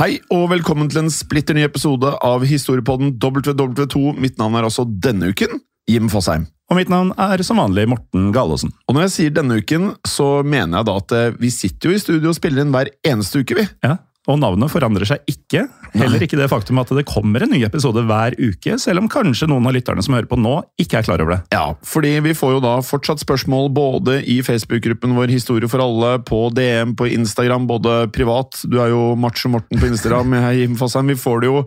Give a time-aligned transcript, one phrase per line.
[0.00, 4.14] Hei og velkommen til en splitter ny episode av Historiepodden WW2.
[4.16, 5.58] Mitt navn er altså denne uken
[5.92, 6.46] Jim Fosheim.
[6.72, 8.72] Og mitt navn er som vanlig Morten Galaasen.
[8.88, 11.98] Og når jeg sier denne uken, så mener jeg da at eh, vi sitter jo
[11.98, 13.66] i studio og spiller inn hver eneste uke, vi.
[13.84, 13.98] Ja,
[14.30, 15.66] og navnet forandrer seg ikke.
[15.94, 19.48] Heller ikke det faktum at det kommer en ny episode hver uke, selv om kanskje
[19.50, 21.40] noen av lytterne som hører på nå, ikke er klar over det.
[21.54, 26.16] Ja, fordi vi får jo da fortsatt spørsmål både i Facebook-gruppen vår Historie for alle,
[26.26, 28.62] på DM, på Instagram, både privat.
[28.70, 31.10] Du er jo Macho Morten på Instagram, jeg er Jim Fasheim.
[31.10, 31.64] Vi får det jo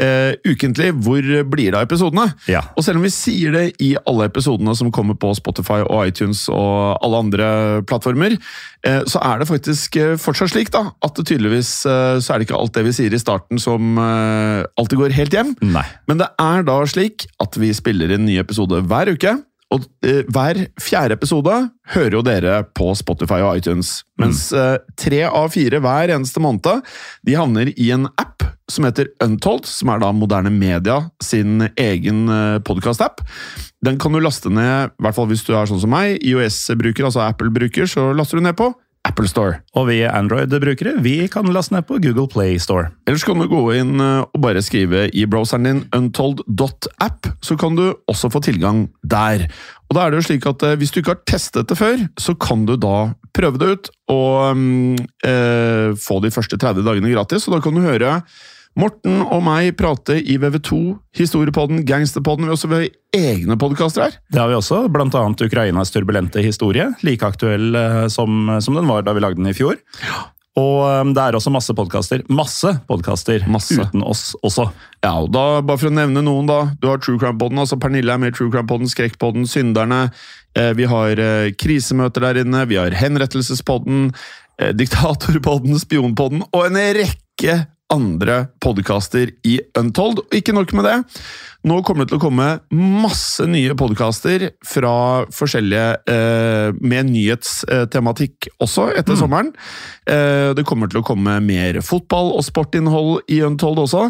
[0.00, 0.92] eh, ukentlig.
[1.04, 2.28] Hvor blir det av episodene?
[2.50, 2.62] Ja.
[2.76, 6.44] Og selv om vi sier det i alle episodene som kommer på Spotify og iTunes
[6.52, 7.50] og alle andre
[7.88, 8.36] plattformer,
[8.86, 12.40] eh, så er det faktisk eh, fortsatt slik da, at det tydeligvis eh, så er
[12.40, 15.54] det ikke alt det vi sier i starten som eh, alltid går helt hjem.
[15.74, 15.86] Nei.
[16.10, 19.36] Men det er da slik at vi spiller inn ny episode hver uke.
[19.72, 21.54] Og eh, hver fjerde episode
[21.94, 24.02] hører jo dere på Spotify og iTunes.
[24.20, 26.84] Mens eh, tre av fire hver eneste måned
[27.24, 32.24] de havner i en app som heter Untold, som er da Moderne Media sin egen
[32.32, 33.22] eh, podcast-app.
[33.84, 37.08] Den kan du laste ned, i hvert fall hvis du er sånn som meg, IOS-bruker,
[37.08, 38.72] altså Apple-bruker, så laster du ned på
[39.08, 39.58] Apple Store.
[39.74, 42.92] Og vi Android-brukere vi kan laste ned på Google Play Store.
[43.08, 47.78] Ellers kan du gå inn eh, og bare skrive i browseren din untold.app, så kan
[47.78, 49.48] du også få tilgang der.
[49.90, 52.06] Og da er det jo slik at eh, Hvis du ikke har testet det før,
[52.20, 54.62] så kan du da prøve det ut og
[55.26, 57.48] eh, få de første 30 dagene gratis.
[57.48, 58.20] Og da kan du høre
[58.78, 60.76] Morten og meg prater i VV2,
[61.18, 62.46] Historiepodden, Gangsterpodden.
[62.46, 64.14] Vi har også har egne podkaster her.
[64.32, 68.88] Det har vi også, blant annet Ukrainas turbulente historie, like aktuell eh, som, som den
[68.88, 69.76] var da vi lagde den i fjor.
[70.56, 74.70] Og eh, det er også masse podkaster, masse podkaster uten oss også.
[75.04, 76.62] Ja, og da, Bare for å nevne noen, da.
[76.80, 77.60] Du har True Crime-podden.
[77.60, 80.06] altså Pernille er med i True Crime-podden, Skrekkpodden, Synderne.
[80.56, 81.20] Eh, vi har
[81.60, 82.64] krisemøter der inne.
[82.72, 84.14] Vi har Henrettelsespodden,
[84.78, 87.54] Diktatorpodden, Spionpodden og en rekke
[87.92, 90.24] andre podkaster i Untold.
[90.24, 90.96] Og ikke nok med det.
[91.62, 94.94] Nå kommer det til å komme masse nye podkaster fra
[95.30, 99.52] forskjellige eh, med nyhetstematikk også etter sommeren.
[100.10, 104.08] Eh, det kommer til å komme mer fotball og sportinnhold i Untold også.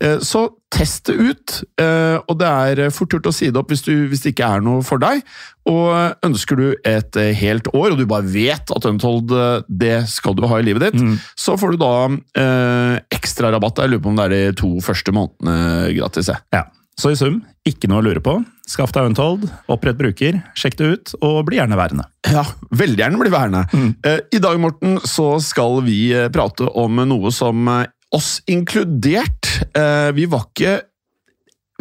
[0.00, 1.56] Eh, så test det ut.
[1.80, 4.48] Eh, og det er fort gjort å si det opp hvis, du, hvis det ikke
[4.56, 5.20] er noe for deg.
[5.68, 10.38] Og ønsker du et helt år, og du bare vet at Untold eh, det skal
[10.38, 11.04] du ha i livet ditt,
[11.36, 11.92] så får du da
[12.40, 13.84] eh, ekstra rabatt.
[13.84, 16.32] Jeg lurer på om det er de to første månedene gratis.
[16.54, 16.64] Ja.
[17.00, 18.36] Så i sum, ikke noe å lure på.
[18.70, 22.06] Skaff deg Untold, opprett bruker, sjekk det ut, og bli gjerne værende.
[22.30, 23.64] Ja, veldig gjerne bli værende.
[23.74, 23.90] Mm.
[24.32, 30.10] I dag, Morten, så skal vi eh, prate om noe som eh, oss inkludert eh,
[30.14, 30.78] Vi var ikke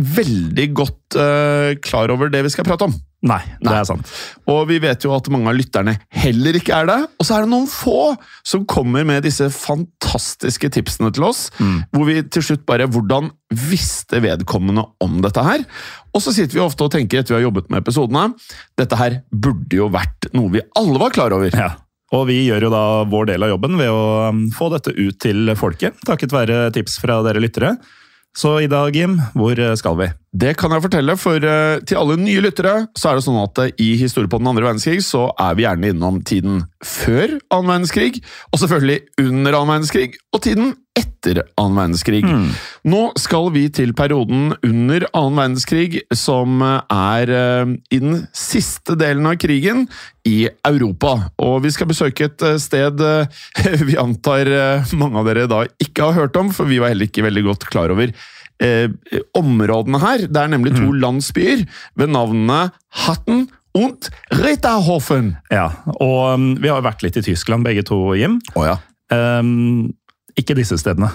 [0.01, 2.95] veldig godt eh, klar over det vi skal prate om.
[3.23, 4.09] Nei, det er sant.
[4.51, 6.97] Og vi vet jo at mange av lytterne heller ikke er det.
[7.21, 11.45] Og så er det noen få som kommer med disse fantastiske tipsene til oss.
[11.93, 15.63] Hvor vi til slutt bare Hvordan visste vedkommende om dette her?
[16.11, 18.27] Og så sitter vi ofte og tenker etter vi har jobbet med episodene
[18.77, 21.55] Dette her burde jo vært noe vi alle var klar over.
[21.55, 21.71] Ja.
[22.13, 25.17] Og vi gjør jo da vår del av jobben ved å um, få dette ut
[25.23, 27.77] til folket, takket være tips fra dere lyttere.
[28.33, 30.07] Så i dag, Jim, hvor eh, skal vi?
[30.33, 33.61] Det kan jeg fortelle, for eh, til alle nye lyttere så er det sånn at
[33.61, 37.69] eh, i historie på den andre verdenskrig så er vi gjerne innom tiden før annen
[37.69, 42.21] verdenskrig, og selvfølgelig under annen verdenskrig, og tiden etter annen verdenskrig.
[42.85, 49.25] Nå skal vi til perioden under annen verdenskrig, som er eh, i den siste delen
[49.29, 49.87] av krigen
[50.27, 51.15] i Europa.
[51.41, 53.41] Og vi skal besøke et eh, sted eh,
[53.89, 54.51] vi antar
[54.99, 57.67] mange av dere da ikke har hørt om, for vi var heller ikke veldig godt
[57.73, 58.13] klar over
[58.61, 58.87] eh,
[59.37, 60.27] områdene her.
[60.29, 61.65] Det er nemlig to landsbyer
[61.99, 62.67] ved navnene
[63.07, 65.35] Hatten und Ritterhofen.
[65.51, 68.39] Ja, og um, vi har vært litt i Tyskland begge to, Jim.
[68.53, 68.77] Oh, ja.
[69.13, 69.91] Um,
[70.39, 71.09] ikke disse stedene.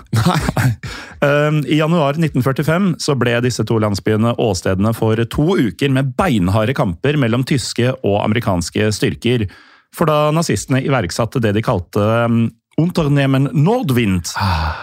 [1.23, 6.75] Um, I januar 1945 så ble disse to landsbyene åstedene for to uker med beinharde
[6.79, 9.49] kamper mellom tyske og amerikanske styrker.
[9.97, 12.47] For da nazistene iverksatte det de kalte um,
[12.79, 14.29] Unternehmen Nordwind,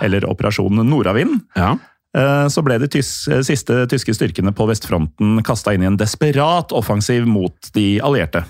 [0.04, 1.78] eller Operasjon Nordavind, Ja.
[2.18, 3.12] eh, så ble de tys
[3.48, 8.44] siste tyske styrkene på vestfronten kasta inn i en desperat offensiv mot de allierte.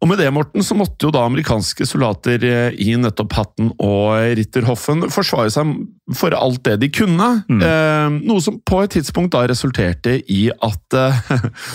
[0.00, 4.14] Og med det, Morten, så måtte jo da amerikanske soldater eh, i nettopp Hatten og
[4.38, 5.74] Ritterhoffen forsvare seg
[6.16, 7.28] for alt det de kunne.
[7.68, 11.20] Eh, noe som på et tidspunkt da resulterte i at eh,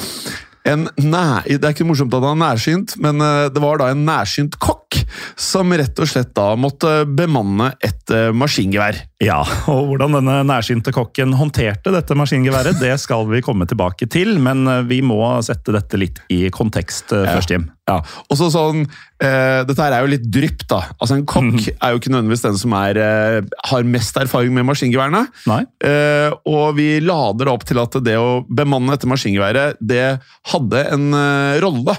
[0.72, 1.26] en næ...
[1.46, 4.58] Det er ikke morsomt at han er nærsynt, men eh, det var da en nærsynt
[4.58, 4.85] kokk
[5.40, 9.00] som rett og slett da måtte bemanne et eh, maskingevær.
[9.24, 9.42] Ja,
[9.72, 14.66] og hvordan denne nærsynte kokken håndterte dette maskingeværet, det skal vi komme tilbake til, men
[14.72, 17.70] eh, vi må sette dette litt i kontekst eh, først, Jim.
[17.86, 18.88] Ja, og så sånn,
[19.22, 20.80] eh, Dette her er jo litt drypp, da.
[20.98, 24.66] Altså En kokk er jo ikke nødvendigvis den som er, eh, har mest erfaring med
[24.66, 25.28] maskingeværene.
[25.86, 30.20] Eh, og vi lader opp til at det å bemanne dette maskingeværet, det
[30.50, 31.14] hadde en
[31.62, 31.96] rolle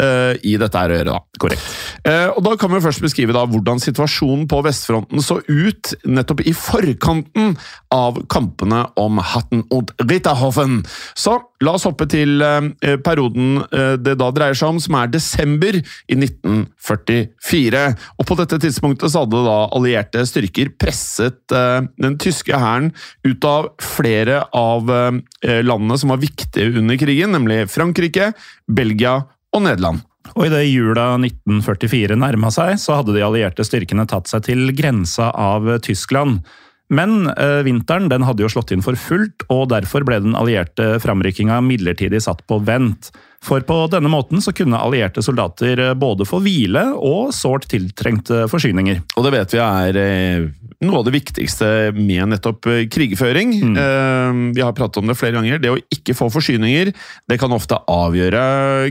[0.00, 1.12] eh, i dette her gjøre.
[1.12, 1.20] da.
[1.40, 1.68] Korrekt.
[2.04, 6.42] Uh, og Da kan vi først beskrive da hvordan situasjonen på vestfronten så ut nettopp
[6.44, 7.54] i forkanten
[7.94, 10.80] av kampene om Hatten und Ritterhofen.
[11.14, 12.70] Så la oss hoppe til uh,
[13.04, 17.82] perioden det da dreier seg om, som er desember i 1944.
[18.18, 22.90] Og På dette tidspunktet så hadde da allierte styrker presset den tyske hæren
[23.26, 28.32] ut av flere av landene som var viktige under krigen, nemlig Frankrike,
[28.70, 29.20] Belgia
[29.56, 30.04] og Nederland.
[30.36, 35.30] Og idet jula 1944 nærma seg, så hadde de allierte styrkene tatt seg til grensa
[35.34, 36.44] av Tyskland.
[36.90, 40.96] Men eh, vinteren den hadde jo slått inn for fullt, og derfor ble den allierte
[41.02, 43.12] framrykkinga midlertidig satt på vent.
[43.40, 48.44] For på denne måten så kunne allierte soldater eh, både få hvile og sårt tiltrengte
[48.50, 49.00] forsyninger.
[49.14, 50.50] Og det vet vi er eh,
[50.82, 53.54] noe av det viktigste med nettopp eh, krigføring.
[53.70, 55.62] Eh, vi har pratet om det flere ganger.
[55.62, 56.92] Det å ikke få forsyninger,
[57.30, 58.42] det kan ofte avgjøre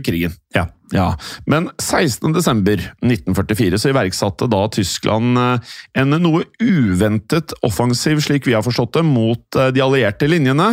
[0.08, 0.40] krigen.
[0.56, 0.70] Ja.
[0.92, 8.66] Ja, Men 16.12.1944 så iverksatte da Tyskland eh, en noe uventet offensiv, slik vi har
[8.66, 10.72] forstått det, mot eh, de allierte linjene.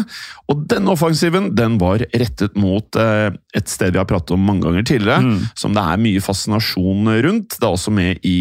[0.48, 4.64] Og denne offensiven den var rettet mot eh, et sted vi har pratet om mange
[4.64, 7.56] ganger tidligere, som det er mye fascinasjon rundt.
[7.56, 8.38] Det er også med i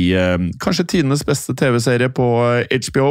[0.62, 2.26] kanskje tidenes beste TV-serie på
[2.72, 3.10] HBO,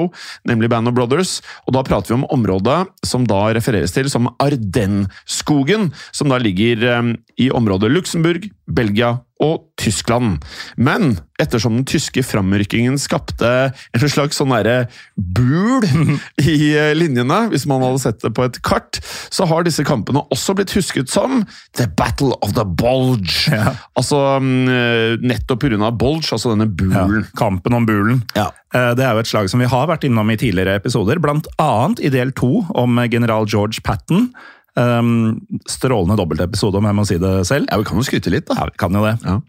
[0.49, 1.38] nemlig Band of Brothers.
[1.64, 7.14] Og da prater vi om området som da refereres til som Ardenskogen, som da ligger
[7.40, 10.38] i området Luxembourg, Belgia og Tyskland.
[10.80, 14.86] Men ettersom den tyske framrykkingen skapte en slags sånn derre
[15.16, 15.84] bul
[16.40, 19.00] i eh, linjene, hvis man hadde sett det på et kart,
[19.34, 21.43] så har disse kampene også blitt husket som
[21.76, 23.50] The Battle of the Bulge.
[23.98, 25.93] Altså mm, nettopp pga.
[25.93, 27.26] Bulge, altså denne bulen.
[27.36, 28.22] Kampen om bulen.
[28.38, 28.48] Ja.
[28.72, 31.20] Eh, Det er jo et slag som vi har vært innom i tidligere episoder,
[31.58, 34.31] annet i del to om general George Patton.
[34.74, 35.40] Um,
[35.70, 37.69] strålende dobbeltepisode, om jeg må si det selv.
[37.70, 38.56] Ja, vi kan jo skryte litt, da.
[38.58, 39.19] Ja, vi kan jo det.
[39.22, 39.40] Ja.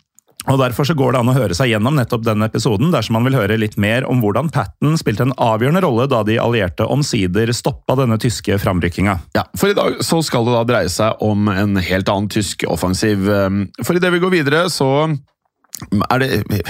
[0.46, 3.26] Og Derfor så går det an å høre seg gjennom nettopp den episoden dersom man
[3.26, 7.50] vil høre litt mer om hvordan Patton spilte en avgjørende rolle da de allierte omsider
[7.56, 9.18] stoppa denne tyske framrykkinga.
[9.38, 12.68] Ja, For i dag så skal det da dreie seg om en helt annen tysk
[12.70, 13.26] offensiv.
[13.26, 15.16] Um, For idet vi går videre, så
[16.12, 16.30] er det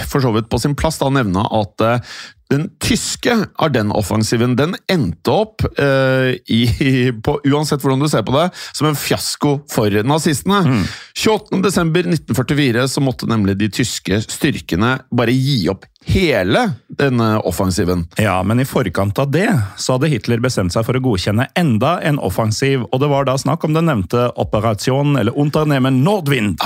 [0.09, 2.15] for så vidt på sin plass da å nevne at eh,
[2.53, 6.61] den tyske Ardennes-offensiven den endte opp, eh, i,
[7.25, 10.83] på, uansett hvordan du ser på det, som en fiasko for nazistene.
[11.17, 18.05] 28.12.1944 så måtte nemlig de tyske styrkene bare gi opp hele denne offensiven.
[18.21, 21.97] Ja, men i forkant av det så hadde Hitler bestemt seg for å godkjenne enda
[22.05, 26.61] en offensiv, og det var da snakk om den nevnte Operation eller Unternehmen Nordwind,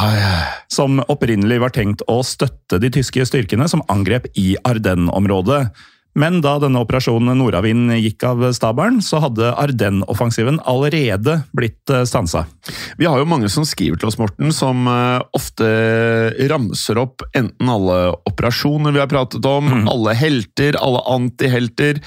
[0.71, 5.63] som opprinnelig var tenkt å støtte de tyske styrkene som angrep i Ardennes-området.
[6.17, 12.45] Men da denne operasjonen Nordavind gikk av stabelen, så hadde Ardennes-offensiven allerede blitt eh, stansa.
[12.97, 15.69] Vi har jo mange som skriver til oss, Morten, som eh, ofte
[16.49, 17.99] ramser opp enten alle
[18.29, 22.01] operasjoner vi har pratet om, alle helter, alle antihelter.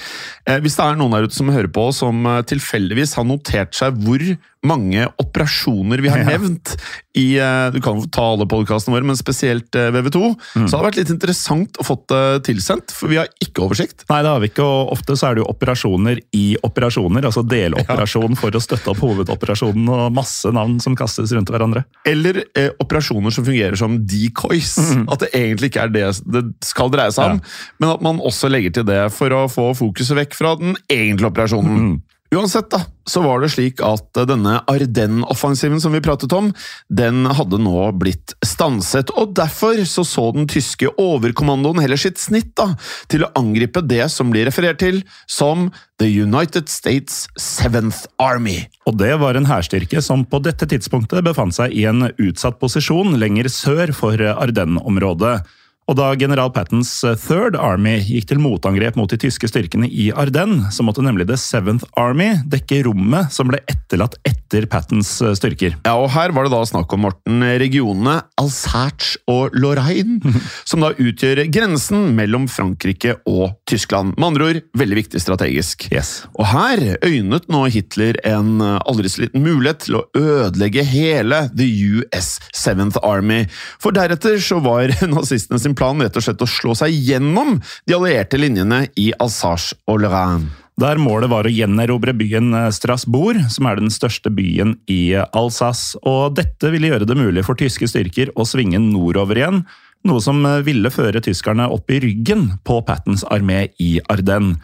[0.45, 3.97] Eh, Hvis det er noen der ute som hører på, som tilfeldigvis har notert seg
[4.03, 4.21] hvor
[4.63, 6.29] mange operasjoner vi har Ja.
[6.37, 6.75] nevnt
[7.19, 10.21] i eh, Du kan ta alle podkastene våre, men spesielt eh, VV2.
[10.53, 14.05] Så det har vært litt interessant å få det tilsendt, for vi har ikke oversikt.
[14.09, 17.43] Nei, det har vi ikke, og ofte så er det jo operasjoner i operasjoner, altså
[17.45, 21.83] deloperasjon for å støtte opp hovedoperasjonen, og masse navn som kastes rundt hverandre.
[22.09, 24.73] Eller eh, operasjoner som fungerer som decoys.
[25.11, 27.43] At det egentlig ikke er det det skal dreie seg om,
[27.79, 31.29] men at man også legger til det for å få fokuset vekk fra den egentlige
[31.29, 32.01] operasjonen.
[32.33, 36.49] Uansett da, så var det slik at eh, denne Ardennes-offensiven som vi pratet om,
[36.89, 42.53] den hadde nå blitt stanset, og derfor så så den tyske overkommandoen heller sitt snitt
[42.57, 42.71] da,
[43.11, 45.69] til å angripe det som blir referert til som
[46.01, 48.63] The United States Seventh Army.
[48.89, 53.19] Og det var en hærstyrke som på dette tidspunktet befant seg i en utsatt posisjon
[53.21, 55.41] lenger sør for Ardennes-området.
[55.89, 56.89] Og da general Pattons
[57.25, 61.37] Third Army gikk til motangrep mot de tyske styrkene i Ardennes, så måtte nemlig The
[61.39, 65.75] Seventh Army dekke rommet som ble etterlatt etter Pattons styrker.
[65.83, 70.19] Ja, og her var det da snakk om, Morten, regionene Alsace og Lorraine,
[70.69, 74.15] som da utgjør grensen mellom Frankrike og Tyskland.
[74.17, 75.87] Med andre ord, veldig viktig strategisk.
[75.93, 76.13] Yes.
[76.37, 81.43] Og her øynet nå Hitler en eh, aldri så liten mulighet til å ødelegge hele
[81.53, 81.67] The
[81.99, 83.43] US Seventh Army.
[83.83, 87.95] For deretter så var nazistene sin plan rett og slett å slå seg gjennom de
[87.97, 90.51] allierte linjene i Alsace og Lorraine.
[90.81, 95.99] Der målet var å gjenerobre byen eh, Strasbourg, som er den største byen i Alsace.
[96.01, 99.61] Og dette ville gjøre det mulig for tyske styrker å svinge nordover igjen,
[100.09, 104.57] noe som eh, ville føre tyskerne opp i ryggen på Pattons armé i Ardennes.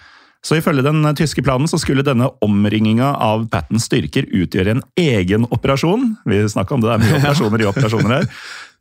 [0.46, 4.84] Så ifølge den eh, tyske planen så skulle denne omringinga av Pattons styrker utgjøre en
[5.00, 6.14] egen operasjon.
[6.30, 8.30] Vi snakka om det, det er mye operasjoner i operasjoner her.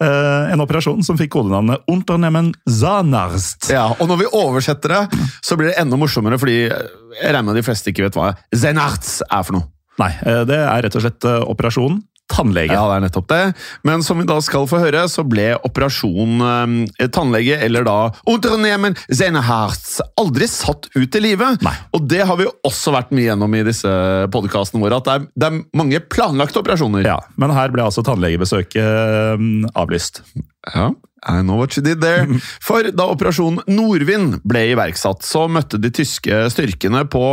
[0.04, 3.70] Eh, En operasjon som fikk kodenavnet Unternehmen Zanarst.
[3.74, 6.78] Ja, og når vi oversetter det, så blir det enda morsommere, fordi jeg
[7.24, 9.66] regner med de fleste ikke vet hva Zenarts er for noe.
[9.98, 11.50] Nei, eh, det er rett og slett operasjonen.
[11.50, 12.74] operasjon tannlege.
[12.74, 13.40] Ja, det er nettopp det.
[13.88, 17.96] Men som vi da skal få høre, så ble operasjon eh, tannlege, eller da
[18.28, 21.64] Unternehmen Zeneharts, aldri satt ut i livet.
[21.64, 21.74] Nei.
[21.96, 23.90] Og det har vi også vært mye gjennom i disse
[24.34, 27.06] podkastene våre, at det er, det er mange planlagte operasjoner.
[27.08, 30.22] Ja, men her ble altså tannlegebesøket eh, avlyst.
[30.68, 30.92] Ja,
[31.26, 32.26] I know what you did there.
[32.66, 37.24] For da operasjon Nordvind ble iverksatt, så møtte de tyske styrkene på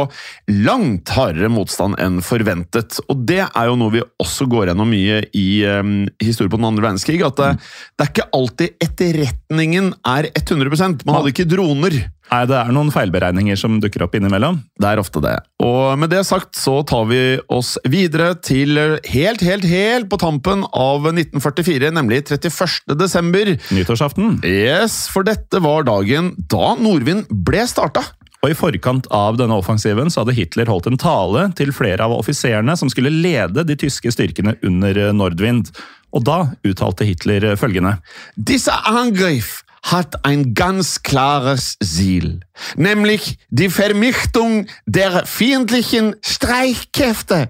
[0.66, 3.00] langt hardere motstand enn forventet.
[3.12, 6.70] Og det er jo noe vi også går gjennom mye i um, historien på den
[6.72, 7.52] andre verdenskrig, at det,
[7.96, 12.00] det er ikke alltid etterretningen er 100% Man hadde ikke droner.
[12.32, 14.58] Nei, det er noen feilberegninger som dukker opp innimellom.
[14.82, 15.36] Det er ofte det.
[15.64, 17.22] Og med det sagt så tar vi
[17.54, 18.80] oss videre til
[19.12, 22.96] helt, helt, helt på tampen av 1944, nemlig 31.
[22.98, 23.56] desember.
[23.78, 24.40] Nyttårsaften.
[24.48, 28.04] Yes, for dette var dagen da Nordvind ble starta.
[28.46, 32.14] Og I forkant av denne offensiven så hadde Hitler holdt en tale til flere av
[32.14, 35.72] offiserene som skulle lede de tyske styrkene under Nordwind.
[36.16, 37.98] Og da uttalte Hitler følgende
[38.38, 42.42] Disse Angriff hat ein ganz klares Ziel,
[42.76, 47.50] nämlich die Vernichtung der fiendlichen Streitkräfte.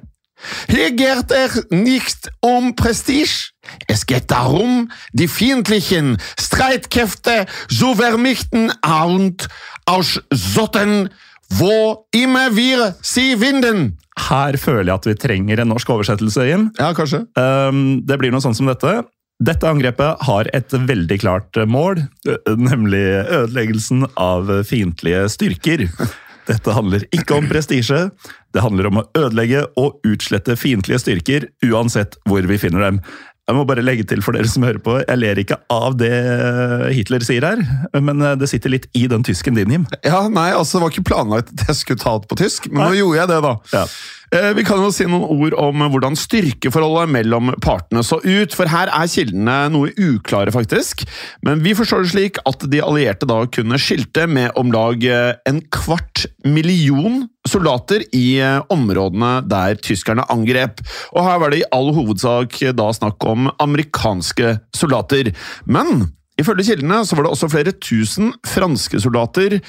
[0.67, 3.51] Hier geht es nicht um Prestige.
[3.87, 9.47] Es geht darum, die fiendlichen Streitkräfte zu vernichten und
[9.85, 11.09] aussotten,
[11.49, 13.97] wo immer wir sie finden.
[14.15, 16.69] Her føler jeg at vi trenger en norsk oversettelse, Jim.
[16.79, 17.25] Ja, kanskje.
[17.35, 19.03] Um, det blir noe sånn som dette.
[19.43, 22.05] Dette angrepet har et veldig klart mål,
[22.55, 25.83] nemlig ødeleggelsen av fiendtlige styrker.
[26.47, 28.05] Dette handler ikke om prestisje.
[28.55, 33.01] Det handler om å ødelegge og utslette fiendtlige styrker, uansett hvor vi finner dem.
[33.45, 36.15] Jeg må bare legge til for dere som hører på, jeg ler ikke av det
[36.95, 37.59] Hitler sier her,
[38.01, 39.83] men det sitter litt i den tysken din, Jim.
[40.01, 42.87] Ja, nei, altså Det var ikke planlagt at jeg skulle ta det på tysk, men
[42.87, 43.53] nå gjorde jeg det, da.
[43.75, 43.83] Ja.
[44.33, 48.69] Eh, Vi kan jo si noen ord om hvordan styrkeforholdet mellom partene så ut, for
[48.71, 51.05] her er kildene noe uklare, faktisk.
[51.45, 55.35] Men vi forstår det slik at de allierte da kunne skilte med om lag eh,
[55.49, 60.81] en kvart million soldater i eh, områdene der tyskerne angrep.
[61.13, 65.31] Og her var det i all hovedsak da snakk om amerikanske soldater.
[65.69, 66.09] Men
[66.41, 69.59] ifølge kildene så var det også flere tusen franske soldater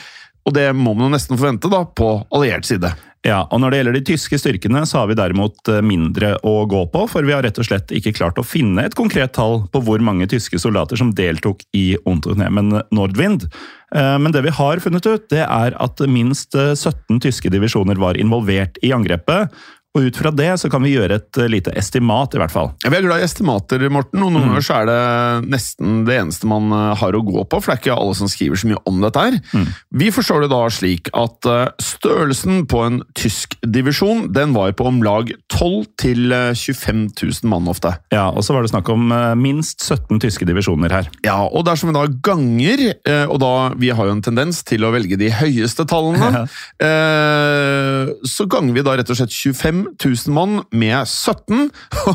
[0.47, 2.93] og det må man jo nesten forvente da, på alliert side.
[3.26, 6.61] Ja, og Når det gjelder de tyske styrkene, så har vi derimot eh, mindre å
[6.71, 9.65] gå på, for vi har rett og slett ikke klart å finne et konkret tall
[9.73, 13.49] på hvor mange tyske soldater som deltok i Unternehmen Nordwind.
[13.95, 17.99] Eh, Men det vi har funnet ut, det er at minst eh, 17 tyske divisjoner
[17.99, 19.50] var involvert i angrepet.
[19.97, 22.69] Og ut fra det så kan vi gjøre et eh, lite estimat, i hvert fall.
[22.85, 24.99] Ja, Vi er glad i estimater, Morten, og noen ganger så er det
[25.55, 28.29] nesten det eneste man eh, har å gå på, for det er ikke alle som
[28.31, 29.38] skriver så mye om dette her.
[29.97, 34.88] Vi forstår det da slik at eh, størrelsen på en tysk divisjon, den var på
[34.91, 37.95] om lag 12 til eh, 25 000 mann ofte.
[38.12, 39.09] Ja, Og så var det snakk om
[39.41, 41.09] minst 17 tyske divisjoner her.
[41.25, 42.85] Ja, og dersom vi da ganger,
[43.31, 46.45] og da vi har jo en tendens til å velge de høyeste tallene,
[48.37, 51.71] så ganger vi da rett og slett 25 000 mann med 17.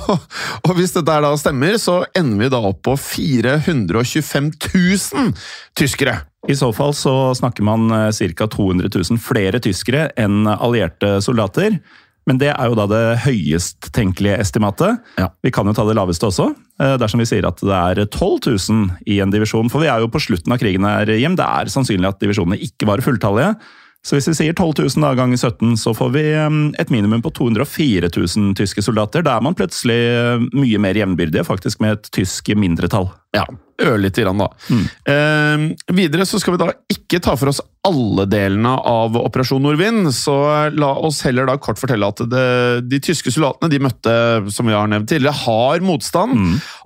[0.68, 5.34] og hvis dette da stemmer, så ender vi da opp på 425 000
[5.78, 6.20] tyskere.
[6.50, 8.48] I så fall så snakker man ca.
[8.48, 11.78] 200 000 flere tyskere enn allierte soldater.
[12.30, 15.00] Men det er jo da det høyest tenkelige estimatet.
[15.18, 15.32] Ja.
[15.42, 18.52] Vi kan jo ta det laveste også, eh, dersom vi sier at det er 12
[18.70, 19.72] 000 i en divisjon.
[19.74, 21.36] For vi er jo på slutten av krigen her, Jim.
[21.40, 23.56] Det er sannsynlig at divisjonene ikke var fulltallige.
[24.02, 26.24] Så hvis vi sier 12 000 da, ganger 17, så får vi
[26.82, 29.22] et minimum på 204 000 tyske soldater.
[29.26, 33.12] Da er man plutselig eh, mye mer jevnbyrdige, faktisk med et tysk mindretall.
[33.32, 33.46] Ja,
[33.82, 34.50] ørlite grann da.
[35.08, 35.62] Eh,
[35.96, 40.36] videre så skal vi da ikke ta for oss alle delene av Operasjon Nordvind, så
[40.76, 42.44] la oss heller da kort fortelle at det,
[42.92, 44.14] de tyske soldatene de møtte,
[44.54, 46.36] som vi har nevnt tidligere, har motstand.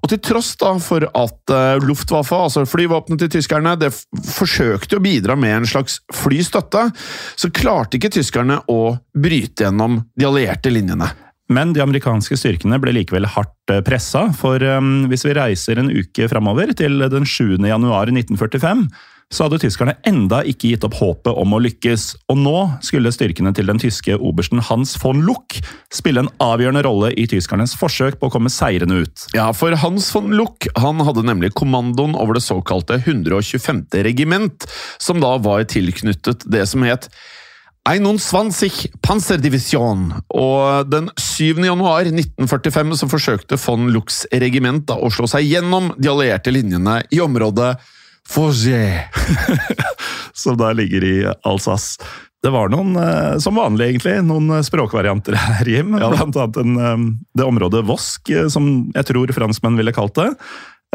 [0.04, 3.92] Og til tross da for at eh, Luftwaffe, altså flyvåpenet til tyskerne, det
[4.30, 6.88] forsøkte å bidra med en slags flystøtte,
[7.36, 11.10] så klarte ikke tyskerne å bryte gjennom de allierte linjene.
[11.52, 15.92] Men de amerikanske styrkene ble likevel hardt eh, pressa, for um, hvis vi reiser en
[15.94, 17.60] uke framover, til den 7.
[17.70, 18.88] januar 1945,
[19.34, 23.52] så hadde tyskerne enda ikke gitt opp håpet om å lykkes, og nå skulle styrkene
[23.58, 25.58] til den tyske obersten Hans von Luck
[25.94, 29.26] spille en avgjørende rolle i tyskernes forsøk på å komme seirende ut.
[29.38, 33.88] Ja, for Hans von Luck han hadde nemlig kommandoen over det såkalte 125.
[34.06, 34.70] regiment,
[35.02, 37.10] som da var tilknyttet det som het
[37.86, 41.62] 21 Panzerdivisjon, og den 7.
[41.68, 47.22] januar 1945 så forsøkte von Lux-regiment da å slå seg gjennom de allierte linjene i
[47.22, 47.76] området
[48.26, 49.14] Fourget.
[50.34, 52.02] som da ligger i Alsace.
[52.46, 55.96] Det var noen, eh, som vanlig egentlig, noen eh, språkvarianter her, Jim.
[55.96, 57.06] Blant annet en, eh,
[57.38, 60.28] det området Vosk, som jeg tror franskmenn ville kalt det.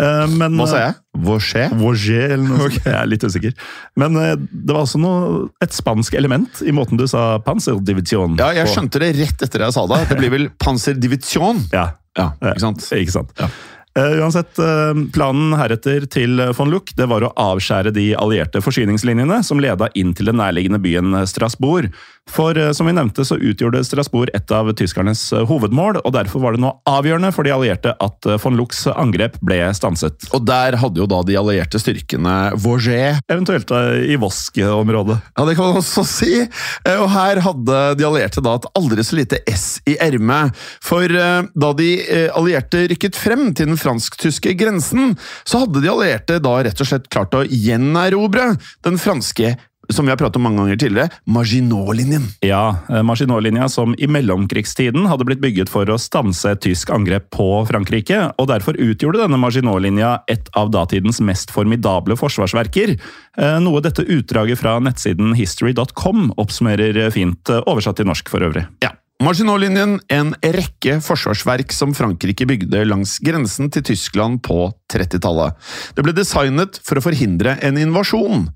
[0.00, 0.94] Eh, Men, Hva sa jeg?
[1.26, 1.64] Vosje?
[1.76, 2.84] Vosje, eller noe sånt.
[2.86, 3.54] Jeg er litt usikker.
[4.00, 8.52] Men eh, det var også noe, et spansk element i måten du sa panserdivisjon Ja,
[8.56, 10.00] jeg skjønte det rett etter jeg sa det.
[10.12, 11.66] Det blir vel Panserdivisjon?
[11.74, 12.86] Ja, Ja, ikke sant?
[12.96, 13.34] Ikke sant.
[13.38, 13.52] Eh,
[13.98, 19.61] uansett, eh, planen heretter til von Luck det var å avskjære de allierte forsyningslinjene som
[19.62, 21.90] leda inn til den nærliggende byen Strasbourg.
[22.31, 26.44] For eh, som vi nevnte, så utgjorde Strasbourg et av tyskernes eh, hovedmål, og derfor
[26.44, 30.29] var det nå avgjørende for de allierte at eh, von Lucks angrep ble stanset.
[30.37, 35.18] Og der hadde jo da de allierte styrkene Vauget Eventuelt eh, i Vosk-området.
[35.35, 36.44] Ja, det kan man også si.
[36.44, 40.55] Eh, Og her hadde de allierte da et aldri så lite S i ermet.
[40.87, 45.90] For eh, da de eh, allierte rykket frem til den fransk-tyske grensen, så hadde de
[45.92, 48.54] allierte da rett og slett klart å gjenerobre
[48.86, 49.56] den franske,
[49.90, 52.28] som vi har pratet om mange ganger tidligere, Maginot-linjen.
[52.46, 57.30] Ja, eh, Maginot-linja som i mellomkrigstiden hadde blitt bygget for å stanse et tysk angrep
[57.34, 62.96] på Frankrike, og derfor utgjorde denne Maginot-linja et av datidens mest formidable forsvarsverker.
[63.38, 68.68] Eh, Noe dette utdraget fra nettsiden history.com oppsummerer fint, eh, oversatt til norsk for øvrig.
[68.84, 68.94] Ja.
[69.20, 75.59] Maginot-linjen, en rekke forsvarsverk som Frankrike bygde langs grensen til Tyskland på 30-tallet.
[75.92, 78.46] Det ble designet for å forhindre en invasjon.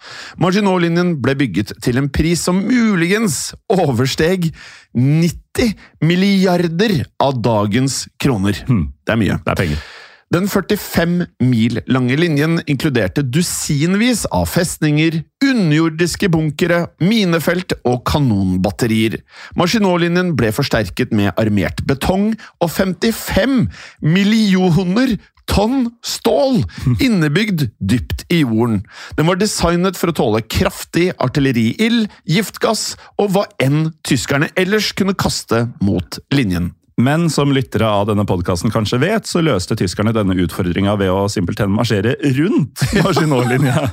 [0.41, 4.49] Maginot-linjen ble bygget til en pris som muligens oversteg
[4.97, 8.65] 90 milliarder av dagens kroner.
[8.65, 9.37] Det er mye.
[9.45, 9.85] Det er penger.
[10.33, 19.21] Den 45 mil lange linjen inkluderte dusinvis av festninger, underjordiske bunkere, minefelt og kanonbatterier.
[19.59, 23.67] Maginot-linjen ble forsterket med armert betong og 55
[24.01, 25.17] millioner
[25.51, 26.63] tonn stål
[27.05, 28.81] innebygd dypt i jorden.
[29.19, 35.17] Den var designet for å tåle kraftig artilleriild, giftgass og hva enn tyskerne ellers kunne
[35.19, 36.73] kaste mot linjen.
[36.97, 41.25] Men som lyttere av denne podkasten kanskje vet, så løste tyskerne denne utfordringa ved å
[41.33, 43.89] simpelthen marsjere rundt Maginot-linja.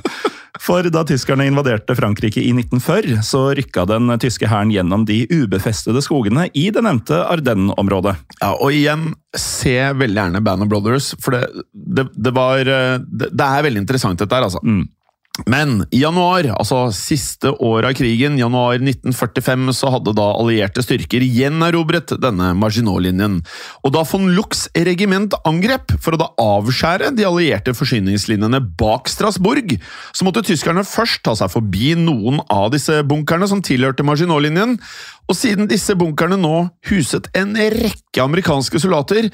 [0.62, 6.02] For da tyskerne invaderte Frankrike i 1940, så rykka den tyske hæren gjennom de ubefestede
[6.04, 8.14] skogene i det nevnte Ardennes-området.
[8.38, 12.98] Ja, og igjen, se veldig gjerne Band of Brothers, for det, det, det var eh,
[13.02, 14.62] det, det er veldig interessant dette her, altså.
[15.48, 21.24] Men i januar, altså siste år av krigen, januar 1945, så hadde da allierte styrker
[21.24, 23.38] gjenerobret denne Maginot-linjen.
[23.80, 29.78] Og da von Lux regiment angrep for å da avskjære de allierte forsyningslinjene bak Strasbourg,
[30.12, 34.76] så måtte tyskerne først ta seg forbi noen av disse bunkerne som tilhørte Maginot-linjen,
[35.32, 39.32] og siden disse bunkerne nå huset en rekke amerikanske soldater,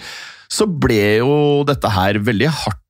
[0.49, 1.33] så ble jo
[1.69, 2.85] dette her veldig hardt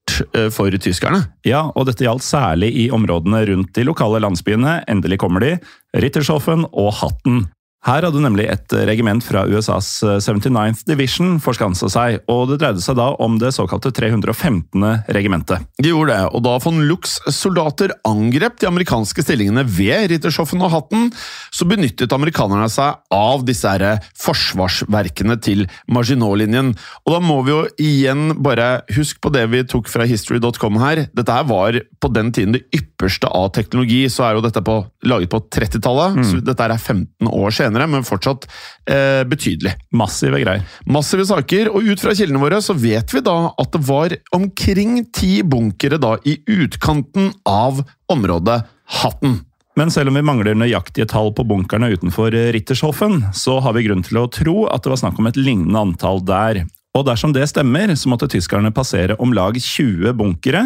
[0.54, 1.22] for tyskerne.
[1.46, 4.82] Ja, og dette gjaldt særlig i områdene rundt de lokale landsbyene.
[4.90, 5.54] Endelig kommer de.
[5.96, 7.46] Rittershoffen og Hatten.
[7.88, 9.86] Her hadde nemlig et regiment fra USAs
[10.20, 14.82] 79th Division forskansa seg, og det dreide seg da om det såkalte 315.
[15.16, 15.64] regimentet.
[15.80, 20.74] De gjorde det, og da von Lux soldater angrep de amerikanske stillingene ved Rittershoffen og
[20.74, 21.08] Hatten,
[21.48, 26.74] så benyttet amerikanerne seg av disse her forsvarsverkene til Maginot-linjen.
[27.06, 31.06] Og da må vi jo igjen bare huske på det vi tok fra history.com her.
[31.16, 34.76] Dette her var på den tiden det ypperste av teknologi, så er jo dette på,
[35.08, 38.48] laget på 30-tallet, så dette her er 15 år senere, men fortsatt
[38.90, 39.76] eh, betydelig.
[39.94, 40.64] Massive greier.
[40.90, 45.04] Massive saker, og ut fra kildene våre så vet vi da at det var omkring
[45.14, 48.62] ti bunkere da i utkanten av området
[48.98, 49.42] Hatten.
[49.78, 54.02] Men selv om vi mangler nøyaktige tall på bunkerne utenfor Rittershoffen, så har vi grunn
[54.02, 56.64] til å tro at det var snakk om et lignende antall der.
[56.96, 60.64] Og dersom det stemmer, så måtte tyskerne passere om lag 20 bunkere.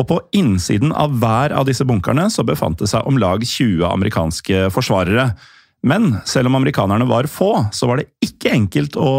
[0.00, 3.84] Og på innsiden av hver av disse bunkerne så befant det seg om lag 20
[3.88, 5.30] amerikanske forsvarere.
[5.86, 9.10] Men selv om amerikanerne var få, så var det ikke enkelt å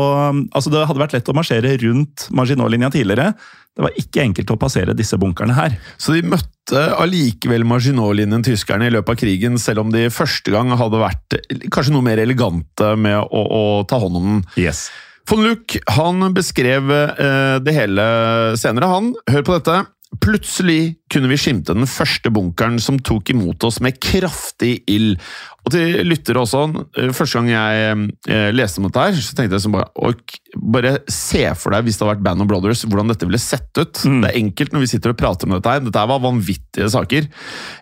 [0.54, 3.34] Altså, det hadde vært lett å marsjere rundt Maginot-linja tidligere.
[3.74, 5.76] Det var ikke enkelt å passere disse bunkerne her.
[5.98, 10.72] Så de møtte allikevel Maginot-linjen tyskerne i løpet av krigen, selv om de første gang
[10.78, 11.40] hadde vært
[11.74, 14.46] kanskje noe mer elegante med å, å ta hånd om den.
[14.62, 14.88] Yes.
[15.30, 18.06] Von Luck han beskrev eh, det hele
[18.60, 19.14] senere, han.
[19.32, 19.82] Hør på dette.
[20.22, 25.18] Plutselig kunne vi skimte den første bunkeren som tok imot oss med kraftig ild.
[25.64, 26.64] Og til lyttere også,
[27.00, 30.14] eh, første gang jeg eh, leste om dette her, så tenkte jeg bare «Oi,
[30.54, 33.72] Bare se for deg hvis det hadde vært Band of Brothers, hvordan dette ville sett
[33.80, 34.04] ut.
[34.04, 35.82] Det er enkelt når vi sitter og prater om dette her.
[35.82, 37.30] Dette her var vanvittige saker.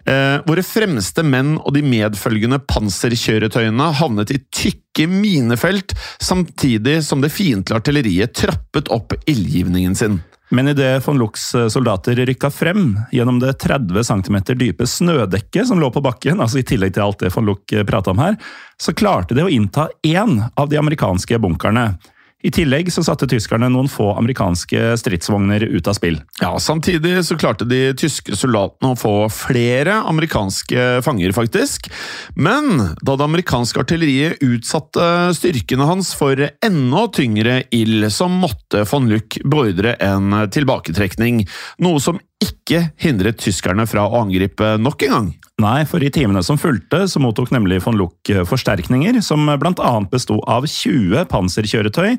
[0.07, 7.33] Eh, våre fremste menn og de medfølgende panserkjøretøyene havnet i tykke minefelt, samtidig som det
[7.35, 10.21] fiendtlige artilleriet trappet opp ildgivningen sin.
[10.51, 15.87] Men idet von Luchs soldater rykka frem gjennom det 30 cm dype snødekket som lå
[15.95, 18.35] på bakken, altså i tillegg til alt det von Luch prata om her,
[18.75, 21.93] så klarte de å innta én av de amerikanske bunkerne.
[22.41, 26.19] I tillegg så satte tyskerne noen få amerikanske stridsvogner ut av spill.
[26.41, 31.89] Ja, Samtidig så klarte de tyske soldatene å få flere amerikanske fanger, faktisk.
[32.35, 39.09] Men da det amerikanske artilleriet utsatte styrkene hans for enda tyngre ild, så måtte von
[39.11, 41.43] Luck beordre en tilbaketrekning.
[41.83, 45.29] Noe som ikke hindret tyskerne fra å angripe nok en gang.
[45.61, 50.09] Nei, for i timene som fulgte, så mottok nemlig von Luck forsterkninger, som blant annet
[50.13, 52.15] besto av 20 panserkjøretøy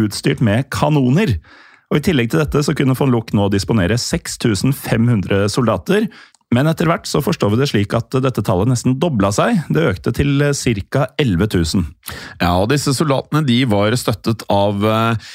[0.00, 1.36] utstyrt med kanoner.
[1.90, 6.08] Og I tillegg til dette så kunne von Luck nå disponere 6500 soldater.
[6.54, 9.64] Men etter hvert så forstår vi det slik at dette tallet nesten dobla seg.
[9.72, 11.06] Det økte til ca.
[11.18, 11.86] 11 000.
[12.42, 15.26] Ja, og disse soldatene de var støttet av eh,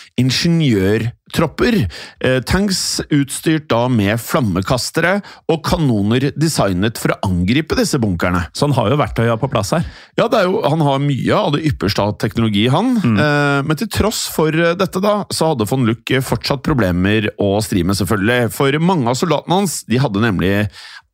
[1.31, 1.87] ingeniørtropper.
[2.19, 8.49] Eh, tanks utstyrt da med flammekastere og kanoner designet for å angripe disse bunkerne.
[8.53, 9.85] Så han har jo verktøya på plass her.
[10.17, 12.97] Ja, det jo, Han har mye av det ypperste av teknologi, han.
[12.97, 17.83] Eh, men til tross for dette da, så hadde von Luck fortsatt problemer å stri
[17.83, 18.51] med, selvfølgelig.
[18.51, 20.69] For mange av soldatene hans de hadde nemlig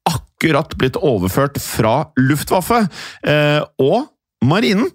[0.07, 2.87] akkurat blitt overført fra Luftwaffe
[3.27, 4.07] eh, og
[4.45, 4.89] marinen.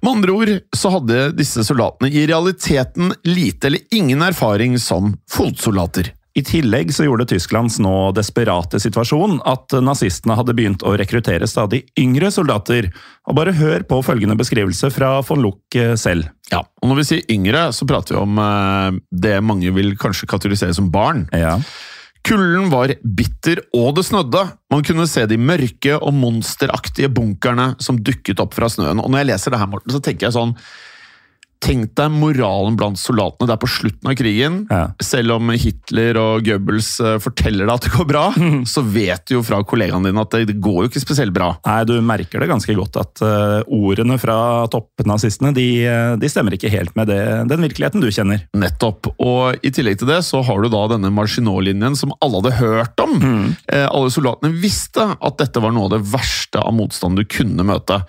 [0.00, 6.12] Med andre ord så hadde disse soldatene i realiteten lite eller ingen erfaring som fotsoldater.
[6.38, 11.82] I tillegg så gjorde Tysklands nå desperate situasjon at nazistene hadde begynt å rekruttere stadig
[11.98, 12.86] yngre soldater.
[13.26, 16.30] Og bare hør på følgende beskrivelse fra von Luck selv.
[16.52, 20.30] Ja, og Når vi sier yngre, så prater vi om eh, det mange vil kanskje
[20.30, 21.26] kategorisere som barn.
[21.34, 21.58] Ja.
[22.26, 24.42] Kulden var bitter, og det snødde.
[24.72, 29.00] Man kunne se de mørke og monsteraktige bunkerne som dukket opp fra snøen.
[29.00, 30.54] Og når jeg leser det her, Morten, så tenker jeg sånn
[31.60, 33.44] Tenk deg moralen blant soldatene.
[33.48, 34.54] Det er på slutten av krigen.
[34.72, 34.82] Ja.
[35.04, 38.24] Selv om Hitler og Goebbels eh, forteller deg at det går bra,
[38.72, 41.52] så vet du jo fra kollegaene dine at det, går jo ikke spesielt bra.
[41.66, 44.38] Nei, du merker det ganske godt at eh, ordene fra
[44.72, 47.20] toppnazistene de, eh, de stemmer ikke helt med det,
[47.52, 48.44] den virkeligheten du kjenner.
[48.56, 49.12] Nettopp.
[49.20, 53.04] Og i tillegg til det så har du da denne Maginot-linjen som alle hadde hørt
[53.04, 53.18] om.
[53.68, 57.68] Eh, alle soldatene visste at dette var noe av det verste av motstand du kunne
[57.68, 58.00] møte.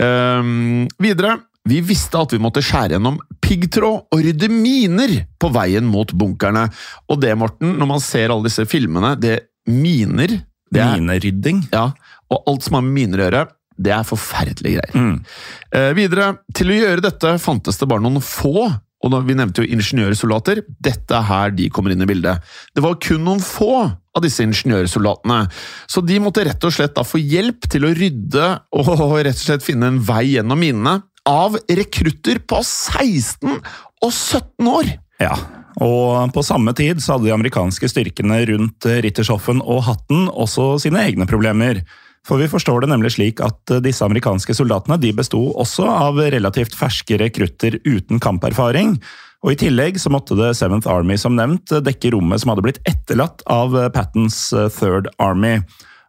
[0.00, 5.86] Ehm, videre vi visste at vi måtte skjære gjennom piggtråd og rydde miner på veien
[5.86, 6.66] mot bunkerne.
[7.10, 10.40] Og det, Morten, når man ser alle disse filmene, det miner
[10.72, 11.68] Det er- Minerydding.
[11.70, 11.92] Ja,
[12.30, 13.48] og alt som har med miner å gjøre,
[13.78, 14.94] det er forferdelige greier.
[14.94, 15.24] Mm.
[15.70, 19.68] Eh, videre, til å gjøre dette fantes det bare noen få, og vi nevnte jo
[19.68, 22.40] ingeniørsoldater, dette er her de kommer inn i bildet.
[22.74, 25.50] Det var kun noen få av disse ingeniørsoldatene,
[25.86, 29.44] så de måtte rett og slett da få hjelp til å rydde og rett og
[29.44, 33.58] slett finne en vei gjennom minene av rekrutter på 16
[34.02, 34.94] og 17 år!
[35.22, 35.36] Ja,
[35.80, 41.04] og på samme tid så hadde de amerikanske styrkene rundt Rittershoffen og Hatten også sine
[41.06, 41.82] egne problemer.
[42.26, 46.76] For vi forstår det nemlig slik at disse amerikanske soldatene de besto også av relativt
[46.78, 48.98] ferske rekrutter uten kamperfaring.
[49.42, 52.82] Og I tillegg så måtte The Seventh Army som nevnt dekke rommet som hadde blitt
[52.86, 55.56] etterlatt av Pattons eh, Third Army.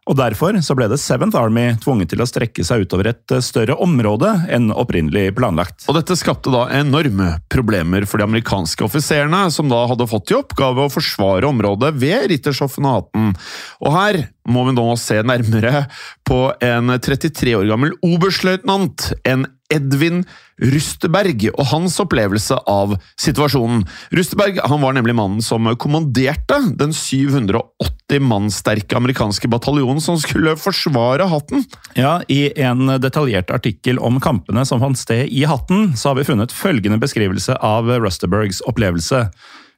[0.04, 3.42] Og Derfor så ble det Seventh Army tvunget til å strekke seg utover et eh,
[3.44, 5.86] større område enn opprinnelig planlagt.
[5.88, 10.36] Og dette skapte da enorme problemer for de amerikanske offiserene, som da hadde fått i
[10.36, 13.32] oppgave å forsvare området ved Rittershoffen og Hatten.
[13.80, 15.86] Og her må vi nå se nærmere
[16.26, 20.22] på en 33 år gammel oberstløytnant, en Edvin
[20.60, 23.82] Rusteberg, og hans opplevelse av situasjonen.
[24.14, 30.54] Rusteberg han var nemlig mannen som kommanderte den 780 mann sterke amerikanske bataljonen som skulle
[30.60, 31.64] forsvare Hatten.
[31.98, 36.28] Ja, I en detaljert artikkel om kampene som fant sted i Hatten, så har vi
[36.28, 39.26] funnet følgende beskrivelse av Rusterbergs opplevelse.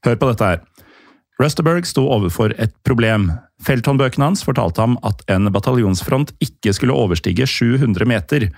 [0.05, 0.65] Hør på dette her.
[1.43, 3.29] Rusterberg sto overfor et problem.
[3.67, 8.49] Felthåndbøkene hans fortalte ham at en bataljonsfront ikke skulle overstige 700 meter.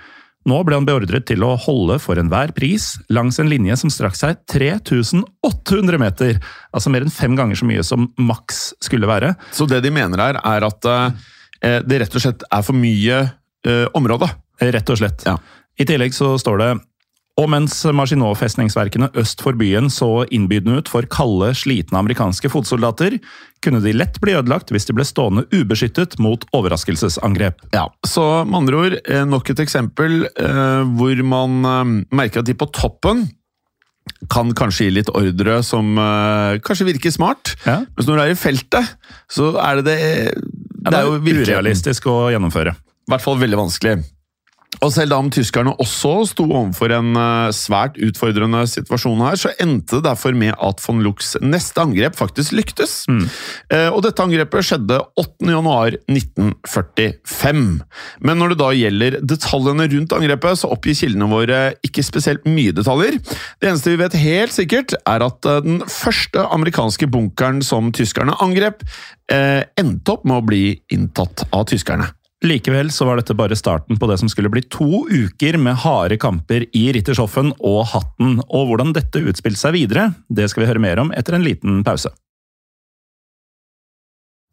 [0.49, 4.17] Nå ble han beordret til å holde for enhver pris langs en linje som strakk
[4.17, 6.38] seg 3800 meter,
[6.73, 9.35] altså mer enn fem ganger så mye som maks skulle være.
[9.53, 13.25] Så det de mener her, er at eh, det rett og slett er for mye
[13.67, 14.31] eh, område.
[14.62, 15.27] Rett og slett.
[15.27, 15.37] Ja.
[15.79, 16.71] I tillegg så står det
[17.38, 23.18] og mens Maginot-festningsverkene øst for byen så innbydende ut for kalde, slitne amerikanske fotsoldater,
[23.62, 27.62] kunne de lett bli ødelagt hvis de ble stående ubeskyttet mot overraskelsesangrep.
[27.74, 32.51] Ja, Så med andre ord, eh, nok et eksempel eh, hvor man eh, merker at
[32.51, 33.29] de på toppen
[34.33, 37.85] kan kanskje gi litt ordre som eh, kanskje virker smart, Ja.
[37.94, 38.94] mens når du er i feltet,
[39.31, 39.98] så er det det
[40.85, 42.74] Ja, det er jo urealistisk å gjennomføre.
[42.74, 43.98] I hvert fall veldig vanskelig.
[44.85, 49.53] Og selv da om tyskerne også sto overfor en eh, svært utfordrende situasjon her, så
[49.62, 53.01] endte det derfor med at von Luchs neste angrep faktisk lyktes.
[53.09, 53.25] Mm.
[53.95, 55.49] og dette angrepet skjedde 8.
[55.51, 57.62] januar 1945.
[58.25, 62.75] Men når det da gjelder detaljene rundt angrepet, så oppgir kildene våre ikke spesielt mye
[62.77, 63.19] detaljer.
[63.59, 68.37] Det eneste vi vet helt sikkert, er at eh, den første amerikanske bunkeren som tyskerne
[68.45, 68.85] angrep,
[69.33, 70.62] eh, endte opp med å bli
[70.95, 72.11] inntatt av tyskerne.
[72.46, 76.20] Likevel så var dette bare starten på det som skulle bli to uker med harde
[76.22, 78.38] kamper i Rittershoffen og Hatten.
[78.46, 81.83] Og hvordan dette utspilte seg videre, det skal vi høre mer om etter en liten
[81.87, 82.12] pause.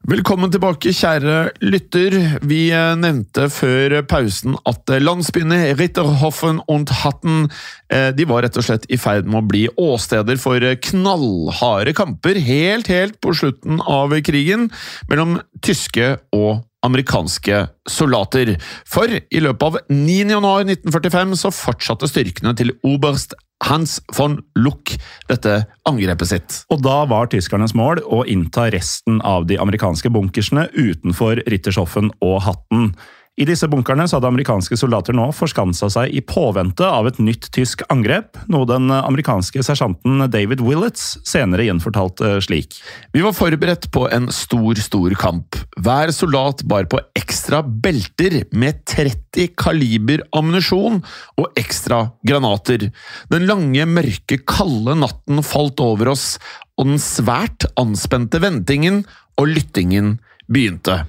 [0.05, 2.13] Velkommen tilbake, kjære lytter.
[2.45, 7.47] Vi eh, nevnte før pausen at eh, landsbyene Ritterhoffen und Hatten
[7.89, 12.37] eh, de var rett og slett i ferd med å bli åsteder for knallharde kamper
[12.37, 14.69] helt, helt på slutten av krigen
[15.09, 18.55] mellom tyske og amerikanske soldater.
[18.89, 20.21] For i løpet av 9.
[20.35, 24.93] januar 1945 så fortsatte styrkene til oberst Hans von Luck
[25.29, 26.57] dette angrepet sitt.
[26.73, 32.41] Og da var tyskernes mål å innta resten av de amerikanske bunkersene utenfor Rittershoffen og
[32.45, 32.91] Hatten.
[33.35, 37.49] I disse bunkerne så hadde amerikanske soldater nå forskansa seg i påvente av et nytt
[37.51, 42.77] tysk angrep, noe den amerikanske sersjanten David Willets senere gjenfortalte slik.
[43.11, 45.59] Vi var forberedt på en stor, stor kamp.
[45.75, 51.01] Hver soldat bar på ekstra belter med 30 kaliber ammunisjon
[51.35, 52.87] og ekstra granater.
[53.33, 56.37] Den lange, mørke, kalde natten falt over oss,
[56.79, 59.03] og den svært anspente ventingen
[59.35, 60.15] og lyttingen
[60.47, 61.01] begynte.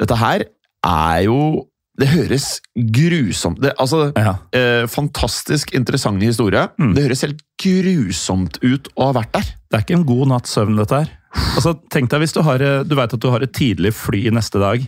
[0.00, 0.46] Dette her
[0.86, 1.66] er jo
[2.00, 2.60] det høres
[2.94, 4.38] grusomt det, Altså, Ja.
[4.56, 6.68] eh, fantastisk interessant historie.
[6.80, 6.94] Mm.
[6.94, 9.42] Det høres helt grusomt ut å ha vært der.
[9.68, 11.10] Det er ikke en god natts søvn, dette her.
[11.54, 14.58] Altså, tenk deg hvis du har Du vet at du har et tidlig fly neste
[14.58, 14.86] dag,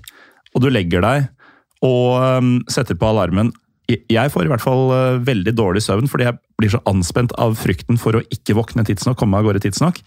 [0.55, 1.28] og du legger deg
[1.83, 3.52] og um, setter på alarmen.
[3.88, 7.33] Jeg- Jeg får i hvert fall uh, veldig dårlig søvn fordi jeg blir så anspent
[7.37, 10.00] av frykten for å ikke våkne tidsnok, komme av gårde tidsnok.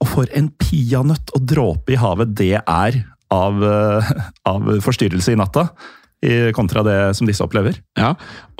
[0.00, 4.12] Og for en peanøtt og dråpe i havet det er av, uh,
[4.48, 5.66] av forstyrrelse i natta,
[6.22, 7.74] i- kontra det som disse opplever.
[7.98, 8.12] Ja,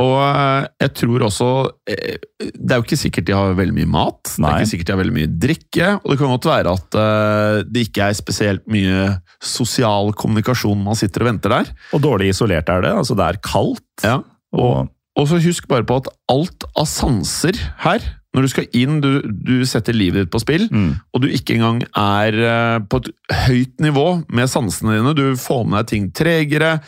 [0.03, 1.49] og eh, jeg tror også
[1.87, 4.33] eh, Det er jo ikke sikkert de har veldig mye mat.
[4.35, 5.91] Det er ikke sikkert de har veldig mye drikke.
[6.03, 9.05] Og det kan godt være at eh, det ikke er spesielt mye
[9.47, 11.71] sosial kommunikasjon man sitter og venter der.
[11.95, 12.91] Og dårlig isolert er det.
[12.99, 13.87] altså Det er kaldt.
[14.03, 14.19] Ja,
[14.59, 17.55] og Og så husk bare på at alt av sanser
[17.85, 18.01] her
[18.33, 20.65] når du skal inn, du, du setter livet ditt på spill,
[21.13, 23.11] og du ikke engang er eh, på et
[23.47, 26.79] høyt nivå med sansene dine, du får med deg ting tregere,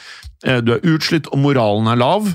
[0.46, 2.30] eh, du er utslitt og moralen er lav,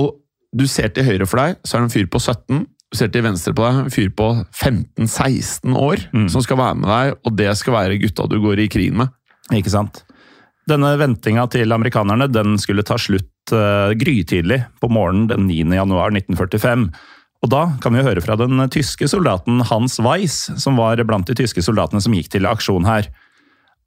[0.00, 0.14] og
[0.56, 3.10] du ser til høyre for deg, så er det en fyr på 17, du ser
[3.12, 7.36] til venstre på deg, en fyr på 15-16 år, som skal være med deg, og
[7.38, 9.12] det skal være gutta du går i krigen med.
[9.54, 10.02] Ikke sant?
[10.70, 15.62] Denne ventinga til amerikanerne den skulle ta slutt uh, grytidlig på morgenen den 9.
[15.78, 16.88] januar 1945.
[17.40, 21.36] Og da kan vi høre fra den tyske soldaten Hans Weiss, som var blant de
[21.38, 23.08] tyske soldatene som gikk til aksjon her.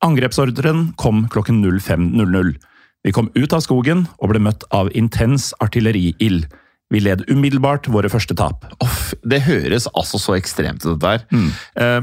[0.03, 2.55] Angrepsordren kom klokken 05.00.
[3.03, 6.47] Vi kom ut av skogen og ble møtt av intens artilleriild.
[6.93, 8.67] Vi led umiddelbart våre første tap.
[8.83, 11.23] Off, det høres altså så ekstremt ut, dette her.
[11.33, 11.49] Mm.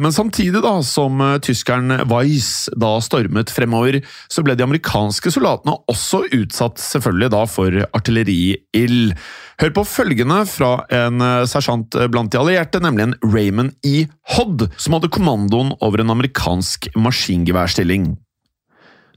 [0.03, 4.01] Men samtidig da, som eh, tyskeren Weiss da stormet fremover,
[4.31, 9.15] så ble de amerikanske soldatene også utsatt selvfølgelig da for artilleriild.
[9.61, 10.73] Hør på følgende fra
[11.03, 14.09] en eh, sersjant blant de allierte, nemlig en Raymond E.
[14.35, 18.15] Hodd, som hadde kommandoen over en amerikansk maskingeværstilling.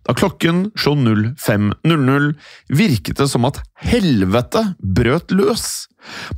[0.03, 2.33] Da klokken slo 05.00,
[2.75, 5.87] virket det som at helvete brøt løs.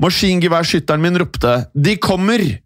[0.02, 2.60] Maskingeværskytteren min ropte 'De kommer!'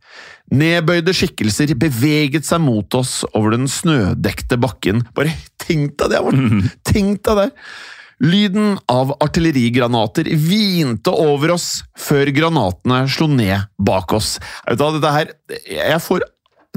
[0.49, 5.03] Nedbøyde skikkelser beveget seg mot oss over den snødekte bakken.
[5.13, 6.71] Bare tenk deg det, Morten!
[6.89, 7.49] Tenk deg det!
[8.19, 14.33] Lyden av artillerigranater hvinte over oss før granatene slo ned bak oss.
[14.67, 15.31] Vet dette her
[15.69, 16.25] Jeg får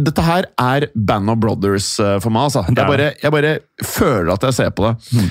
[0.01, 2.49] dette her er Band of Brothers eh, for meg.
[2.49, 2.65] altså.
[2.71, 3.53] Jeg bare, jeg bare
[3.85, 5.29] føler at jeg ser på det.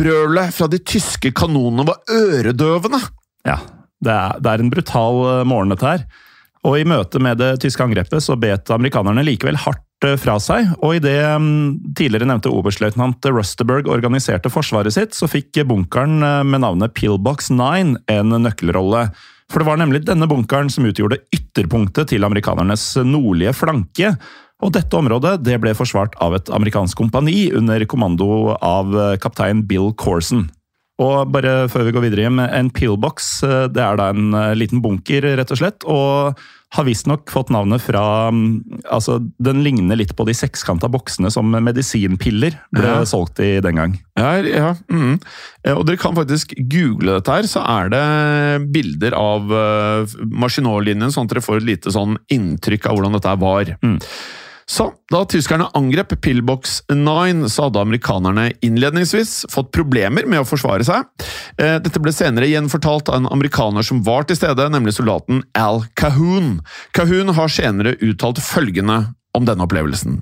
[0.00, 3.00] Brølet fra de tyske kanonene var øredøvende!
[3.48, 3.56] Ja,
[4.04, 6.04] det er, det er en brutal eh, morgen, dette her.
[6.68, 10.70] Og i møte med det tyske angrepet så bet amerikanerne likevel hardt eh, fra seg,
[10.84, 11.24] og idet
[11.98, 18.38] tidligere nevnte oberstløytnant Rusterberg organiserte forsvaret sitt, så fikk bunkeren med navnet Pillbox 9 en
[18.44, 19.08] nøkkelrolle.
[19.50, 24.14] For det var nemlig denne bunkeren som utgjorde ytterpunktet til amerikanernes nordlige flanke.
[24.62, 29.90] Og dette området det ble forsvart av et amerikansk kompani under kommando av kaptein Bill
[29.98, 30.46] Corson.
[31.00, 34.56] Og bare før vi går videre hjem, en pillbox eh, det er da en eh,
[34.58, 35.86] liten bunker, rett og slett.
[35.88, 41.30] Og har visstnok fått navnet fra mm, Altså, den ligner litt på de sekskanta boksene
[41.34, 43.00] som medisinpiller ble Ja.
[43.08, 43.96] solgt i den gang.
[44.18, 45.16] Ja, ja mm.
[45.64, 48.04] Eh, Og dere kan faktisk google dette her, så er det
[48.72, 53.34] bilder av uh, Maginot-linjen, sånn at dere får et lite sånn inntrykk av hvordan dette
[53.40, 53.40] var.
[53.40, 53.74] var.
[54.70, 60.86] Så, da tyskerne angrep Pillbox 9, så hadde amerikanerne innledningsvis fått problemer med å forsvare
[60.86, 61.08] seg.
[61.58, 65.82] Eh, Dette ble senere gjenfortalt av en amerikaner som var til stede, nemlig soldaten Al
[65.98, 66.60] Cahoon.
[66.94, 69.00] Cahoon har senere uttalt følgende
[69.34, 70.20] om denne opplevelsen.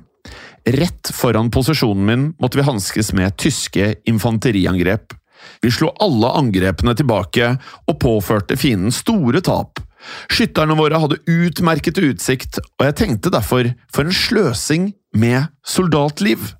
[0.78, 5.12] Rett foran posisjonen min måtte vi hanskes med tyske infanteriangrep.
[5.60, 7.52] Vi slo alle angrepene tilbake
[7.84, 9.84] og påførte fienden store tap.
[10.30, 16.54] Skytterne våre hadde utmerket utsikt, og jeg tenkte derfor for en sløsing med soldatliv.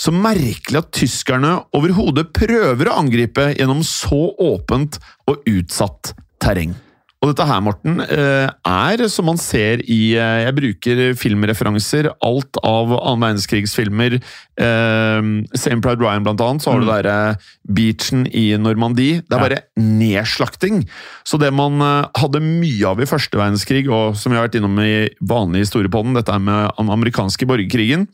[0.00, 4.96] Så merkelig at tyskerne overhodet prøver å angripe gjennom så åpent
[5.28, 6.72] og utsatt terreng.
[7.18, 12.12] Og dette her, Morten, eh, er som man ser i eh, Jeg bruker filmreferanser.
[12.22, 14.20] Alt av annen verdenskrigsfilmer.
[14.62, 16.62] eh, Same Pride Ryan, blant annet.
[16.62, 19.24] Så har du der eh, beachen i Normandie.
[19.26, 20.84] Det er bare nedslakting.
[21.26, 24.78] Så det man hadde mye av i første verdenskrig, og som vi har vært innom
[24.78, 28.06] i vanlig historiepodden, dette er med den amerikanske borgerkrigen.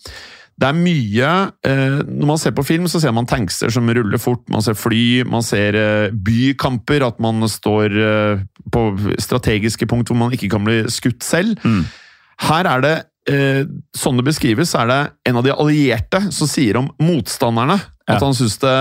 [0.54, 1.30] Det er mye
[1.66, 4.76] eh, Når man ser på film, så ser man tankser som ruller fort, man ser
[4.78, 8.84] fly, man ser eh, bykamper, at man står eh, på
[9.18, 11.58] strategiske punkt hvor man ikke kan bli skutt selv.
[12.46, 12.94] Her er det,
[13.30, 13.64] eh,
[13.98, 18.22] sånn det beskrives, er det en av de allierte som sier om motstanderne at Ja.
[18.22, 18.76] han syns det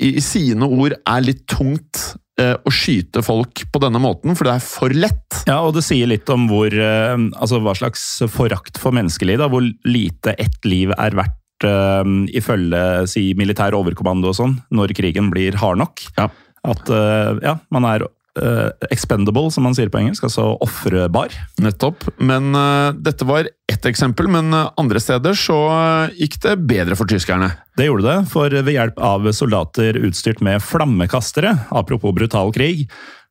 [0.00, 4.56] i, i sine ord er litt tungt å skyte folk på denne måten, for det
[4.56, 5.42] er for lett.
[5.48, 9.50] Ja, og det sier litt om hvor, eh, altså hva slags forakt for menneskeliv, da,
[9.52, 15.32] hvor lite ett liv er verdt eh, ifølge si, militær overkommando og sånn, når krigen
[15.32, 16.06] blir hard nok.
[16.18, 16.30] Ja.
[16.70, 21.32] At eh, ja, man er Uh, expendable, som man sier på engelsk, altså ofrebar.
[21.60, 22.04] Nettopp.
[22.22, 26.96] Men uh, dette var ett eksempel, men eh, andre steder så eh, gikk det bedre
[26.98, 27.50] for tyskerne.
[27.80, 32.82] Det gjorde det, for ved hjelp av soldater utstyrt med flammekastere, apropos brutal krig,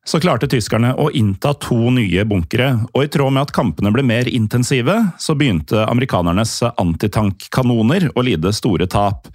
[0.02, 4.02] så klarte tyskerne å innta to nye bunkere, og i tråd med at kampene ble
[4.02, 9.30] mer intensive, så begynte amerikanernes antitankkanoner å lide store tap.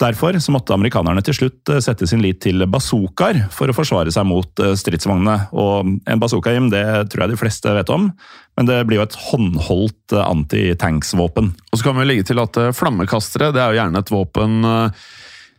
[0.00, 4.12] Derfor så måtte amerikanerne til slutt eh, sette sin lit til bazookaer for å forsvare
[4.14, 5.50] seg mot eh, stridsvognene.
[5.52, 8.08] Og en bazookahjem det tror jeg de fleste vet om,
[8.56, 11.52] men det blir jo et håndholdt eh, antitanksvåpen.
[11.70, 14.62] Og så kan vi legge til at flammekastere det er jo gjerne et våpen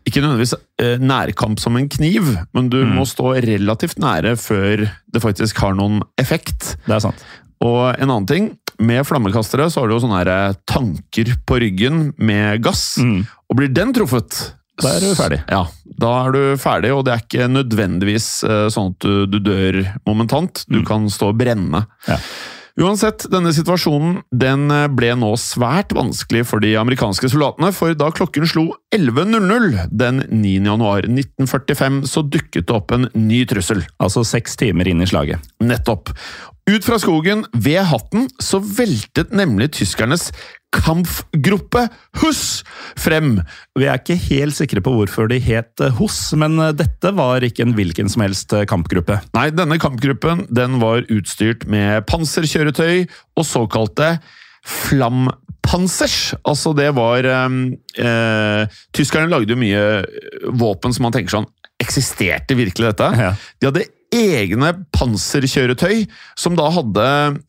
[0.02, 0.56] ikke nødvendigvis
[0.98, 6.00] nærkamp som en kniv, men du må stå relativt nære før det faktisk har noen
[6.18, 6.72] effekt.
[6.88, 7.22] Det er sant.
[7.62, 8.48] Og en annen ting,
[8.82, 13.60] med flammekastere så har du jo sånne her eh, tanker på ryggen med gass, og
[13.60, 14.40] blir den truffet
[14.82, 15.42] Da er du ferdig.
[15.52, 15.66] Ja,
[16.02, 19.84] da er du ferdig, og det er ikke nødvendigvis eh, sånn at du, du dør
[20.10, 20.66] momentant.
[20.72, 21.86] Du kan stå og brenne.
[22.08, 22.18] Ja.
[22.80, 28.08] Uansett, denne situasjonen den eh, ble nå svært vanskelig for de amerikanske soldatene, for da
[28.16, 30.54] klokken slo 11.00 den 9.
[30.70, 33.84] januar 1945, så dukket det opp en ny trussel.
[34.02, 35.52] Altså seks timer inn i slaget.
[35.64, 36.14] Nettopp.
[36.70, 40.30] Ut fra skogen, ved hatten, så veltet nemlig tyskernes
[40.72, 41.88] kampgruppe
[42.22, 42.62] Huss
[43.00, 43.40] frem.
[43.76, 47.66] Vi er ikke helt sikre på hvorfor de het Huss, men eh, dette var ikke
[47.66, 49.20] en hvilken som helst eh, kampgruppe.
[49.36, 54.14] Nei, denne kampgruppen den var utstyrt med panserkjøretøy og såkalte
[54.62, 56.36] flampanzers.
[56.46, 57.58] Altså, det var eh,
[58.06, 61.50] eh, Tyskerne lagde jo mye våpen som man tenker sånn
[61.82, 63.08] Eksisterte virkelig dette?
[63.18, 63.34] Ja.
[63.58, 66.06] De hadde egne panserkjøretøy
[66.40, 67.06] som da hadde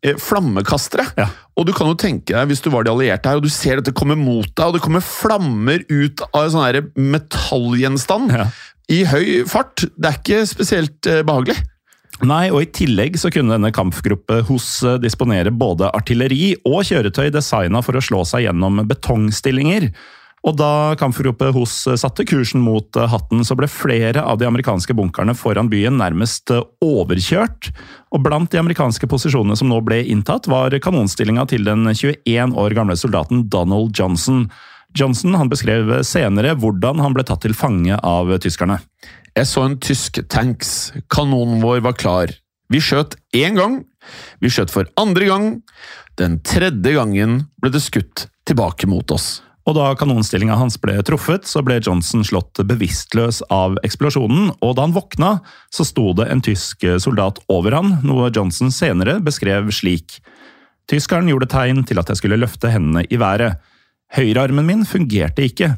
[0.07, 1.07] eh, flammekastere.
[1.19, 1.29] Ja.
[1.59, 3.81] Og du kan jo tenke deg, hvis du var de allierte her, og du ser
[3.81, 8.47] dette komme mot deg, og det kommer flammer ut av en sånn metallgjenstand Ja.
[8.93, 9.85] i høy fart.
[9.97, 11.59] Det er ikke spesielt eh, behagelig.
[12.23, 17.33] Nei, og i tillegg så kunne denne kampgruppe hos eh, disponere både artilleri og kjøretøy
[17.35, 19.89] designa for å slå seg gjennom betongstillinger.
[20.43, 24.49] Og da kampgruppe hos eh, satte kursen mot eh, hatten, så ble flere av de
[24.49, 27.71] amerikanske bunkerne foran byen nærmest eh, overkjørt.
[28.13, 32.75] Og blant de amerikanske posisjonene som nå ble inntatt, var kanonstillinga til den 21 år
[32.79, 34.49] gamle soldaten Donald Johnson.
[34.99, 38.81] Johnson han beskrev senere hvordan han ble tatt til fange av tyskerne.
[39.33, 40.93] Jeg så en tysk tanks.
[41.13, 42.35] Kanonen vår var klar.
[42.73, 43.79] Vi skjøt én gang.
[44.43, 45.49] Vi skjøt for andre gang.
[46.21, 49.39] Den tredje gangen ble det skutt tilbake mot oss.
[49.63, 54.87] Og da kanonstillinga hans ble truffet, så ble Johnson slått bevisstløs av eksplosjonen, og da
[54.89, 55.37] han våkna,
[55.71, 60.19] så sto det en tysk soldat over han, noe Johnson senere beskrev slik.
[60.91, 63.63] Tyskeren gjorde tegn til at jeg skulle løfte hendene i været.
[64.17, 65.77] Høyrearmen min fungerte ikke.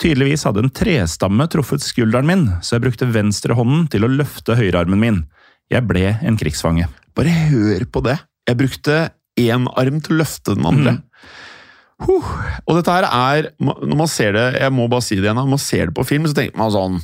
[0.00, 5.00] Tydeligvis hadde en trestamme truffet skulderen min, så jeg brukte venstrehånden til å løfte høyrearmen
[5.02, 5.20] min.
[5.68, 6.88] Jeg ble en krigsfange.
[7.18, 8.16] Bare hør på det!
[8.48, 8.98] Jeg brukte
[9.38, 10.94] én arm til å løfte den andre.
[11.98, 12.26] Huh.
[12.68, 15.48] Og dette her er Når man ser det, jeg må bare si det igjen, når
[15.50, 17.00] man ser det på film, så tenker man sånn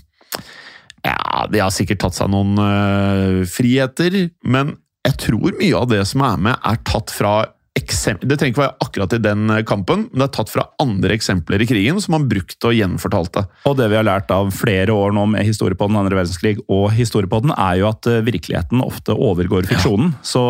[1.02, 6.00] Ja, de har sikkert tatt seg noen uh, friheter, men jeg tror mye av det
[6.08, 7.34] som er med, er tatt fra
[7.78, 10.68] eksem- Det trenger ikke være akkurat i den øh, kampen, men det er tatt fra
[10.80, 13.46] andre eksempler i krigen som man brukte og gjenfortalte.
[13.66, 16.58] Og det vi har lært av flere år nå med historie på den andre verdenskrig
[16.68, 20.14] og historie på den, er jo at eh, virkeligheten ofte overgår fiksjonen.
[20.22, 20.44] Så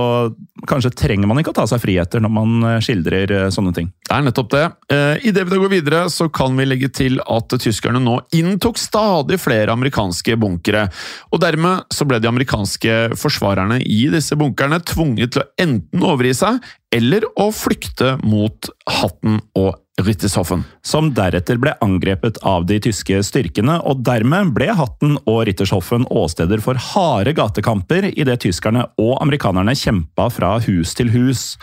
[0.68, 3.89] kanskje trenger man ikke å ta seg friheter når man eh, skildrer eh, sånne ting.
[4.05, 4.64] Det er nettopp det.
[4.93, 8.77] Eh, Idet vi da går videre, så kan vi legge til at tyskerne nå inntok
[8.81, 10.87] stadig flere amerikanske bunkere.
[11.33, 16.35] Og dermed så ble de amerikanske forsvarerne i disse bunkerne tvunget til å enten overgi
[16.45, 16.61] seg,
[16.95, 18.70] eller å flykte mot
[19.01, 19.74] Hatten og
[20.05, 20.64] Rittershoffen.
[20.82, 26.62] Som deretter ble angrepet av de tyske styrkene, og dermed ble Hatten og Rittershoffen åsteder
[26.62, 31.55] for harde gatekamper idet tyskerne og amerikanerne kjempa fra hus til hus.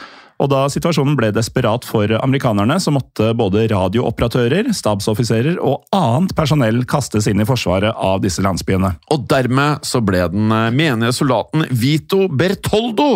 [0.41, 6.82] Og da situasjonen ble desperat for amerikanerne, så måtte både radiooperatører, stabsoffiserer og annet personell
[6.89, 8.95] kastes inn i forsvaret av disse landsbyene.
[9.13, 13.11] Og dermed så ble den eh, menige soldaten Vito Bertoldo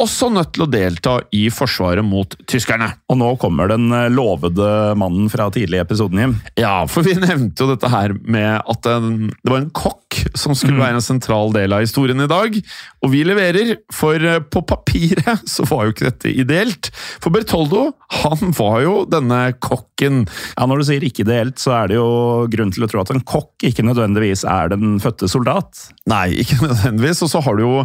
[0.00, 2.88] også nødt til å delta i forsvaret mot tyskerne.
[3.12, 6.36] Og nå kommer den eh, lovede mannen fra tidlig i episoden, Jim.
[6.60, 10.54] Ja, for vi nevnte jo dette her med at en, det var en kokk som
[10.56, 12.58] skulle være en sentral del av historien i dag.
[13.02, 16.90] Og vi leverer, for eh, på papiret så var jo ikke dette ideelt.
[17.22, 17.90] For Bertoldo,
[18.22, 20.24] han var jo denne kokken.
[20.56, 23.12] Ja, Når du sier ikke ideelt, så er det jo grunn til å tro at
[23.14, 25.86] en kokk ikke nødvendigvis er den fødte soldat.
[26.10, 27.22] Nei, ikke nødvendigvis.
[27.24, 27.76] Og så har du jo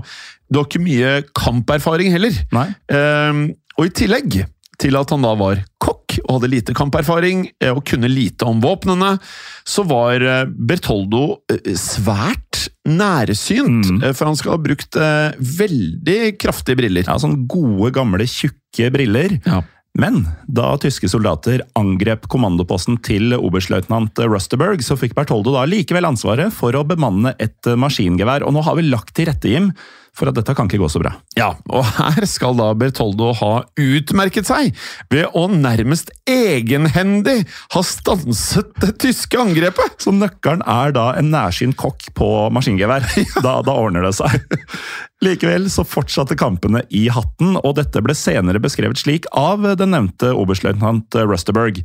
[0.48, 2.36] Du har ikke mye kamperfaring heller.
[2.56, 2.68] Nei.
[2.93, 4.45] Ehm, og i tillegg
[4.82, 8.62] til at han da var kokk og hadde lite kamperfaring eh, og kunne lite om
[8.64, 9.16] våpnene,
[9.68, 13.89] så var eh, Bertoldo eh, svært nærsynt.
[13.89, 14.04] Mm.
[14.14, 17.06] For han skal ha brukt veldig kraftige briller.
[17.08, 19.38] Ja, Sånn gode, gamle, tjukke briller.
[19.45, 19.62] Ja.
[19.98, 26.54] Men da tyske soldater angrep kommandoposten til oberstløytnant Rusterberg, så fikk Bertoldo da likevel ansvaret
[26.54, 28.45] for å bemanne et maskingevær.
[28.45, 29.72] Og nå har vi lagt til rette, Jim,
[30.18, 31.13] for at dette kan ikke gå så bra.
[31.38, 34.74] Ja, og her skal da Bertoldo ha utmerket seg
[35.13, 37.43] ved å nærmest egenhendig
[37.76, 39.99] ha stanset det tyske angrepet!
[40.01, 43.05] Så nøkkelen er da en nærsynt kokk på maskingevær.
[43.38, 44.47] Da, da ordner det seg.
[45.24, 50.32] Likevel så fortsatte kampene i hatten, og dette ble senere beskrevet slik av den nevnte
[50.34, 51.84] oberstløytnant Rusterberg.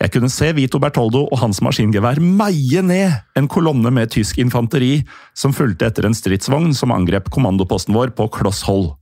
[0.00, 5.02] Jeg kunne se Vito Bertoldo og hans maskingevær meie ned en kolonne med tysk infanteri
[5.36, 8.94] som fulgte etter en stridsvogn som angrep kommandoposten vår på kloss hold.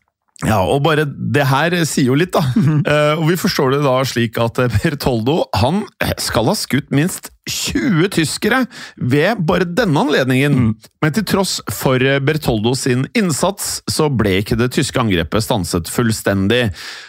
[0.46, 2.44] Ja, og bare det her sier jo litt, da.
[2.88, 5.82] Eh, og vi forstår det da slik at eh, Bertoldo han
[6.22, 8.60] skal ha skutt minst 20 tyskere
[8.96, 10.70] ved bare denne anledningen.
[11.02, 15.90] Men til tross for eh, Bertoldo sin innsats, så ble ikke det tyske angrepet stanset
[15.90, 16.68] fullstendig.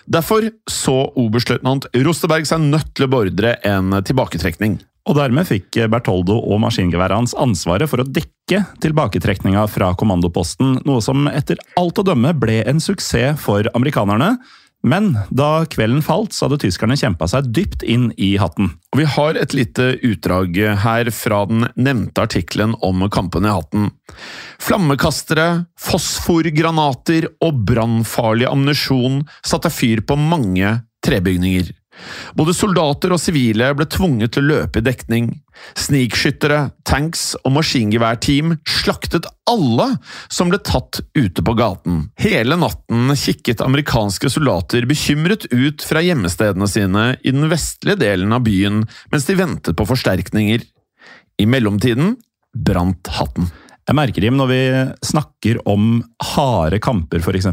[0.10, 4.80] Derfor så oberstløytnant Rosteberg seg nødt til å beordre en tilbaketrekning.
[5.10, 11.02] Og dermed fikk Bertoldo og maskingeværet hans ansvaret for å dekke tilbaketrekninga fra kommandoposten, noe
[11.02, 14.36] som etter alt å dømme ble en suksess for amerikanerne.
[14.86, 18.70] Men da kvelden falt, så hadde tyskerne kjempa seg dypt inn i hatten.
[18.94, 20.56] Og Vi har et lite utdrag
[20.86, 23.90] her fra den nevnte artikkelen om kampene i hatten.
[24.64, 31.74] Flammekastere, fosforgranater og brannfarlig ammunisjon satte fyr på mange trebygninger.
[32.38, 35.30] Både soldater og sivile ble tvunget til å løpe i dekning.
[35.80, 39.90] Snikskyttere, tanks og maskingeværteam slaktet alle
[40.32, 42.06] som ble tatt ute på gaten.
[42.22, 48.46] Hele natten kikket amerikanske soldater bekymret ut fra hjemmestedene sine i den vestlige delen av
[48.48, 50.64] byen mens de ventet på forsterkninger.
[51.40, 52.16] I mellomtiden
[52.56, 53.50] brant hatten.
[53.90, 54.58] Jeg merker Jim, når vi
[55.10, 55.86] snakker om
[56.36, 57.48] harde kamper, f.eks.,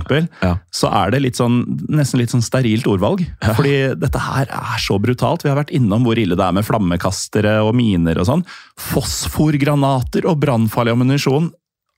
[0.45, 0.51] Ja.
[0.69, 3.23] så er det litt sånn, nesten litt sånn sterilt ordvalg.
[3.57, 5.47] Fordi dette her er så brutalt.
[5.47, 8.45] Vi har vært innom hvor ille det er med flammekastere og miner og sånn.
[8.77, 11.49] Fosforgranater og brannfarlig ammunisjon.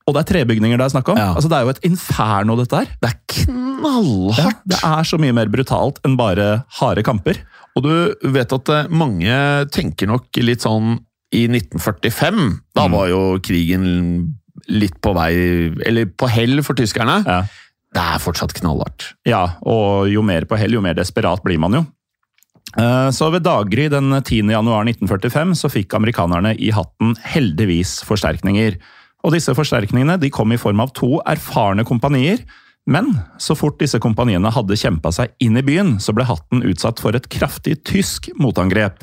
[0.08, 1.18] Og det er trebygninger det er snakk om.
[1.20, 1.32] Ja.
[1.34, 2.94] Altså, det er jo et inferno, dette her.
[3.02, 4.38] Det er knallhardt!
[4.38, 7.42] Ja, det er så mye mer brutalt enn bare harde kamper.
[7.76, 9.34] Og du vet at eh, mange
[9.74, 10.96] tenker nok litt sånn
[11.34, 12.60] i 1945.
[12.74, 12.92] Da Mm.
[12.92, 14.34] var jo krigen
[14.68, 15.32] litt på vei
[15.86, 17.24] Eller på hell for tyskerne.
[17.26, 17.42] Ja.
[17.94, 19.14] Det er fortsatt knallhardt.
[19.24, 21.86] Ja, og jo mer på hell, jo mer desperat blir man jo.
[22.76, 24.50] Eh, Så ved daggry den 10.
[24.50, 28.76] januar 1945 så fikk amerikanerne i hatten heldigvis forsterkninger.
[29.24, 32.38] Og disse forsterkningene de kom i form av to erfarne kompanier.
[32.86, 36.98] Men så fort disse kompaniene hadde kjempa seg inn i byen, så ble hatten utsatt
[37.00, 39.02] for et kraftig tysk motangrep.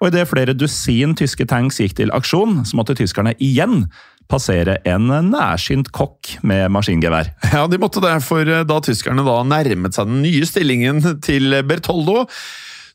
[0.00, 3.86] Og idet flere dusin tyske tanks gikk til aksjon, så måtte tyskerne igjen
[4.30, 7.32] passere en nærsynt kokk med maskingevær.
[7.56, 11.60] Ja, de måtte det, for eh, da tyskerne da nærmet seg den nye stillingen til
[11.66, 12.26] Bertoldo,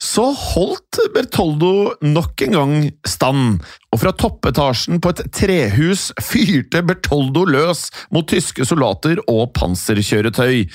[0.02, 2.74] så holdt Bertoldo nok en gang
[3.06, 3.62] stand,
[3.94, 10.66] og fra toppetasjen på et trehus fyrte Bertoldo løs mot tyske soldater og panserkjøretøy.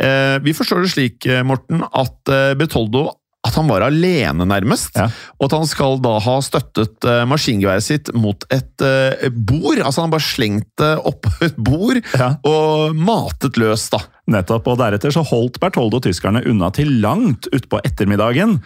[0.00, 3.10] Eh, vi forstår det slik, eh, Morten, at Bertoldo
[3.50, 5.08] at han var alene, nærmest, Ja.
[5.38, 9.82] og at han skal da ha støttet uh, maskingeværet sitt mot et uh, bord.
[9.82, 12.36] Altså, han bare slengte oppå et bord Ja.
[12.46, 14.00] og matet løs, da.
[14.30, 18.60] Nettopp, og deretter så holdt Bertoldo tyskerne unna til langt utpå ettermiddagen,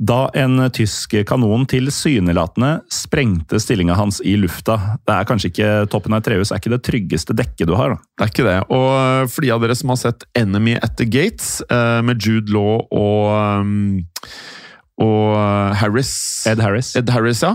[0.00, 4.78] da en tysk kanon tilsynelatende sprengte stillinga hans i lufta.
[5.04, 7.92] Det er kanskje ikke toppen av et trehus, er ikke det tryggeste dekket du har.
[7.92, 8.00] da.
[8.16, 8.56] Det er ikke det.
[8.72, 12.24] Og eh, for de av dere som har sett Enemy at the Gates eh, med
[12.24, 14.00] Jude Law og um,
[15.00, 16.10] og eh, Harris
[16.48, 16.90] Ed Harris.
[16.98, 17.54] Ed Harris, ja.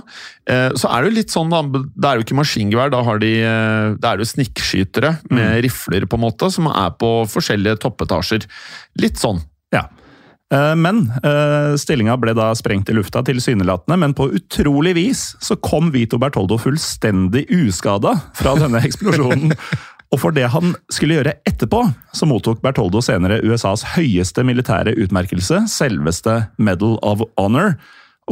[0.50, 1.52] Eh, Så er det jo litt sånn.
[1.54, 6.08] Det er jo ikke maskingevær, da har de eh, Det er jo snikskytere med rifler,
[6.10, 8.48] på en måte, som er på forskjellige toppetasjer.
[9.02, 9.44] Litt sånn.
[9.76, 9.88] Ja.
[10.54, 15.58] Eh, Men eh, stillinga ble da sprengt i lufta tilsynelatende, men på utrolig vis så
[15.58, 19.56] kom Vito Bertoldo fullstendig uskada fra denne eksplosjonen.
[20.14, 21.82] Og for det han skulle gjøre etterpå,
[22.14, 27.74] så mottok Bertoldo senere USAs høyeste militære utmerkelse, selveste Medal of Honor.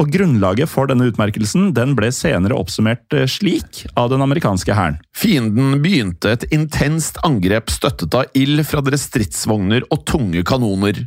[0.00, 4.96] Og grunnlaget for denne utmerkelsen den ble senere oppsummert eh, slik av den amerikanske hæren.
[5.14, 10.98] Fienden begynte et intenst angrep støttet av ild fra deres stridsvogner og tunge kanoner.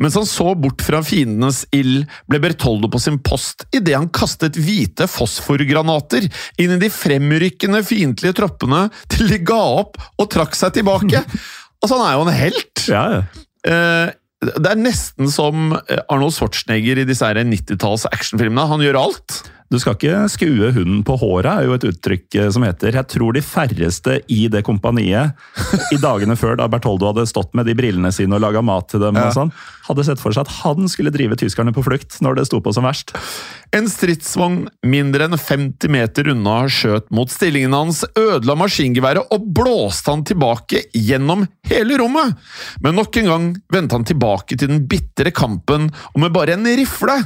[0.00, 4.56] Mens han så bort fra fiendenes ild, ble Bertoldo på sin post idet han kastet
[4.56, 6.24] hvite fosforgranater
[6.60, 11.24] inn i de fremrykkende fiendtlige troppene til de ga opp og trakk seg tilbake.
[11.80, 12.80] Altså, han er jo en helt!
[12.92, 13.20] Ja, ja.
[13.64, 14.10] Eh,
[14.40, 15.74] det er nesten som
[16.08, 18.68] Arnold Schwarzenegger i disse 90-talls actionfilmene.
[18.70, 19.40] Han gjør alt.
[19.70, 23.06] Du skal ikke skue hunden på håret, er jo et uttrykk eh, som heter Jeg
[23.12, 25.36] tror de færreste i det kompaniet,
[25.94, 29.04] i dagene før da Bertoldo hadde stått med de brillene sine og laga mat til
[29.04, 29.52] dem, og sånn,
[29.86, 32.72] hadde sett for seg at han skulle drive tyskerne på flukt når det sto på
[32.74, 33.14] som verst.
[33.70, 40.10] En stridsvogn mindre enn 50 meter unna skjøt mot stillingen hans, ødela maskingeværet og blåste
[40.10, 42.34] han tilbake gjennom hele rommet.
[42.82, 46.66] Men nok en gang vendte han tilbake til den bitre kampen, og med bare en
[46.66, 47.20] rifle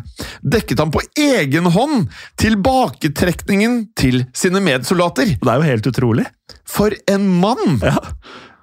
[0.45, 5.37] dekket han på egen hånd tilbaketrekningen til sine medsoldater.
[5.41, 6.27] Det er jo helt utrolig.
[6.69, 7.79] For en mann!
[7.83, 7.99] Ja.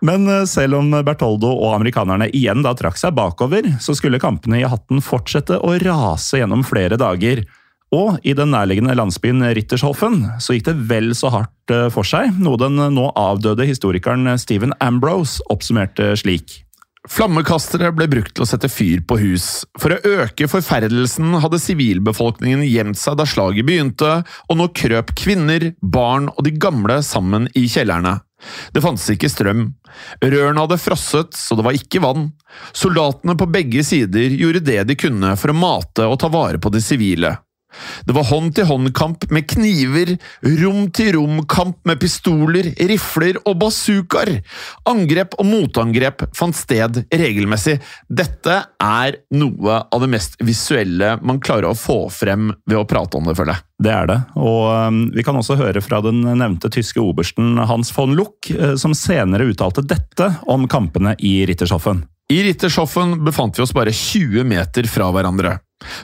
[0.01, 4.61] Men eh, selv om Bertoldo og amerikanerne igjen da trakk seg bakover, så skulle kampene
[4.61, 7.45] i hatten fortsette å rase gjennom flere dager.
[7.91, 12.33] Og i den nærliggende landsbyen Rittershoffen så gikk det vel så hardt eh, for seg,
[12.41, 16.61] noe den nå avdøde historikeren Stephen Ambrose oppsummerte slik.
[17.09, 19.45] Flammekastere ble brukt til å sette fyr på hus.
[19.81, 25.71] For å øke forferdelsen hadde sivilbefolkningen gjemt seg da slaget begynte, og nå krøp kvinner,
[25.81, 28.19] barn og de gamle sammen i kjellerne.
[28.73, 29.67] Det fantes ikke strøm.
[30.21, 32.29] Rørene hadde frosset, så det var ikke vann.
[32.73, 36.73] Soldatene på begge sider gjorde det de kunne for å mate og ta vare på
[36.73, 37.35] de sivile.
[38.05, 40.15] Det var hånd-til-hånd-kamp med kniver,
[40.45, 44.37] rom-til-rom-kamp med pistoler, rifler og bazookaer.
[44.89, 47.77] Angrep og motangrep fant sted regelmessig.
[48.09, 53.19] Dette er noe av det mest visuelle man klarer å få frem ved å prate
[53.19, 53.67] om det, føler jeg.
[53.81, 57.89] Det er det, og um, vi kan også høre fra den nevnte tyske obersten Hans
[57.95, 62.03] von Luck, eh, som senere uttalte dette om kampene i Rittershoffen.
[62.31, 65.57] I Rittershoffen befant vi oss bare 20 meter fra hverandre.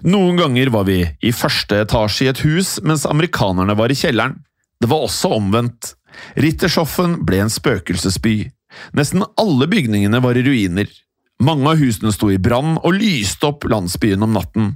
[0.08, 4.40] Noen ganger var vi i første etasje i et hus, mens amerikanerne var i kjelleren.
[4.82, 5.94] Det var også omvendt.
[6.38, 8.38] Rittershoffen ble en spøkelsesby.
[8.98, 10.90] Nesten alle bygningene var i ruiner.
[11.44, 14.72] Mange av husene sto i brann og lyste opp landsbyen om natten.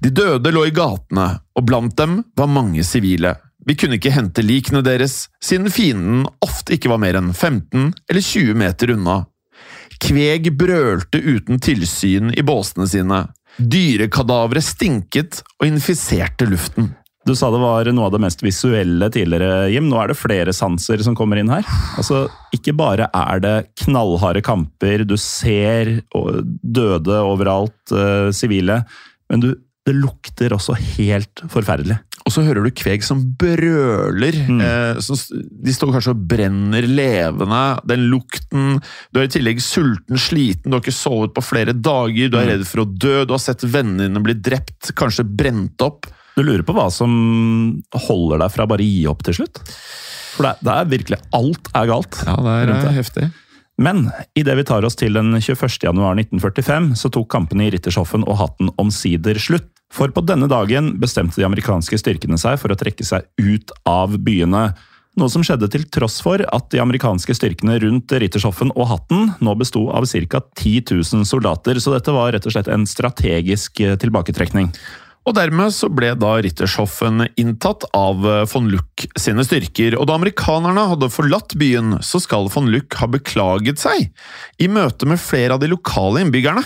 [0.00, 3.34] De døde lå i gatene, og blant dem var mange sivile.
[3.66, 8.22] Vi kunne ikke hente likene deres, siden fienden ofte ikke var mer enn 15 eller
[8.22, 9.24] 20 meter unna.
[10.02, 13.24] Kveg brølte uten tilsyn i båsene sine.
[13.56, 16.92] Dyrekadavre stinket og infiserte luften.
[17.26, 19.88] Du sa det var noe av det mest visuelle tidligere, Jim.
[19.90, 21.66] Nå er det flere sanser som kommer inn her.
[21.98, 25.96] Altså, Ikke bare er det knallharde kamper, du ser
[26.62, 28.84] døde overalt, eh, sivile,
[29.26, 29.48] men du,
[29.86, 31.96] det lukter også helt forferdelig.
[32.26, 34.34] Og så hører du kveg som brøler.
[34.50, 34.58] Mm.
[34.60, 37.60] Eh, så de står kanskje og brenner levende.
[37.86, 38.80] Den lukten
[39.14, 42.46] Du er i tillegg sulten, sliten, du har ikke sovet på flere dager, du er
[42.48, 42.50] Mm.
[42.56, 46.06] redd for å dø, du har sett vennene dine bli drept, kanskje brent opp.
[46.36, 49.62] Du lurer på hva som holder deg fra bare å gi opp til slutt?
[50.36, 52.18] For det, det er virkelig Alt er galt.
[52.26, 53.30] Ja, det er det er heftig.
[53.76, 54.06] Men
[54.38, 55.68] idet vi tar oss til den 21.
[55.84, 59.68] januar 1945, så tok kampene i Rittershoffen og Hatten omsider slutt.
[59.92, 64.16] For på denne dagen bestemte de amerikanske styrkene seg for å trekke seg ut av
[64.18, 64.70] byene.
[65.16, 69.54] Noe som skjedde til tross for at de amerikanske styrkene rundt Rittershoffen og Hatten nå
[69.56, 70.42] besto av ca.
[70.58, 74.72] 10 000 soldater, så dette var rett og slett en strategisk eh, tilbaketrekning.
[75.26, 80.14] Og dermed så ble da Rittershoffen inntatt av eh, von Luck sine styrker, og da
[80.20, 84.06] amerikanerne hadde forlatt byen, så skal von Luck ha beklaget seg
[84.62, 86.62] i møte med flere av de lokale innbyggerne.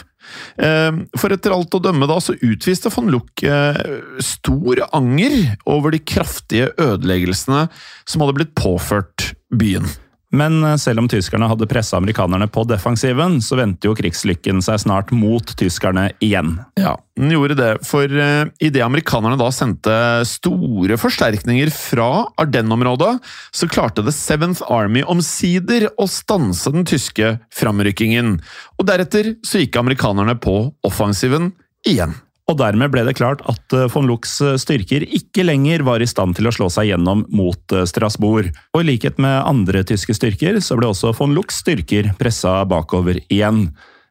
[0.61, 3.81] Eh, For etter alt å dømme da, så utviste von Luck eh,
[4.25, 7.65] stor anger over de kraftige ødeleggelsene
[8.05, 9.89] som hadde blitt påført byen.
[10.31, 14.83] Men eh, selv om tyskerne hadde pressa amerikanerne på defensiven, så vendte jo krigslykken seg
[14.85, 16.57] snart mot tyskerne igjen.
[16.79, 19.97] Ja, den gjorde det, for uh, idet amerikanerne da sendte
[20.29, 22.09] store forsterkninger fra
[22.41, 23.19] Ardennes-området,
[23.53, 28.39] så klarte The Seventh Army omsider å stanse den tyske framrykkingen.
[28.79, 31.53] Og deretter så gikk amerikanerne på offensiven
[31.89, 32.15] igjen.
[32.51, 36.35] Og dermed ble det klart at eh, von Luchs styrker ikke lenger var i stand
[36.39, 38.51] til å slå seg gjennom mot eh, Strasbourg.
[38.75, 43.23] Og i likhet med andre tyske styrker, så ble også von Luchs styrker pressa bakover
[43.29, 43.69] igjen.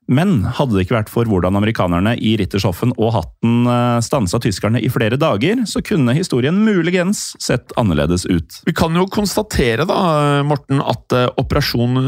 [0.09, 4.81] Men hadde det ikke vært for hvordan amerikanerne i Rittershoffen og Hatten eh, stansa tyskerne
[4.81, 8.61] i flere dager, så kunne historien muligens sett annerledes ut.
[8.65, 9.99] Vi kan jo konstatere da,
[10.47, 11.99] Morten, at eh, Operasjon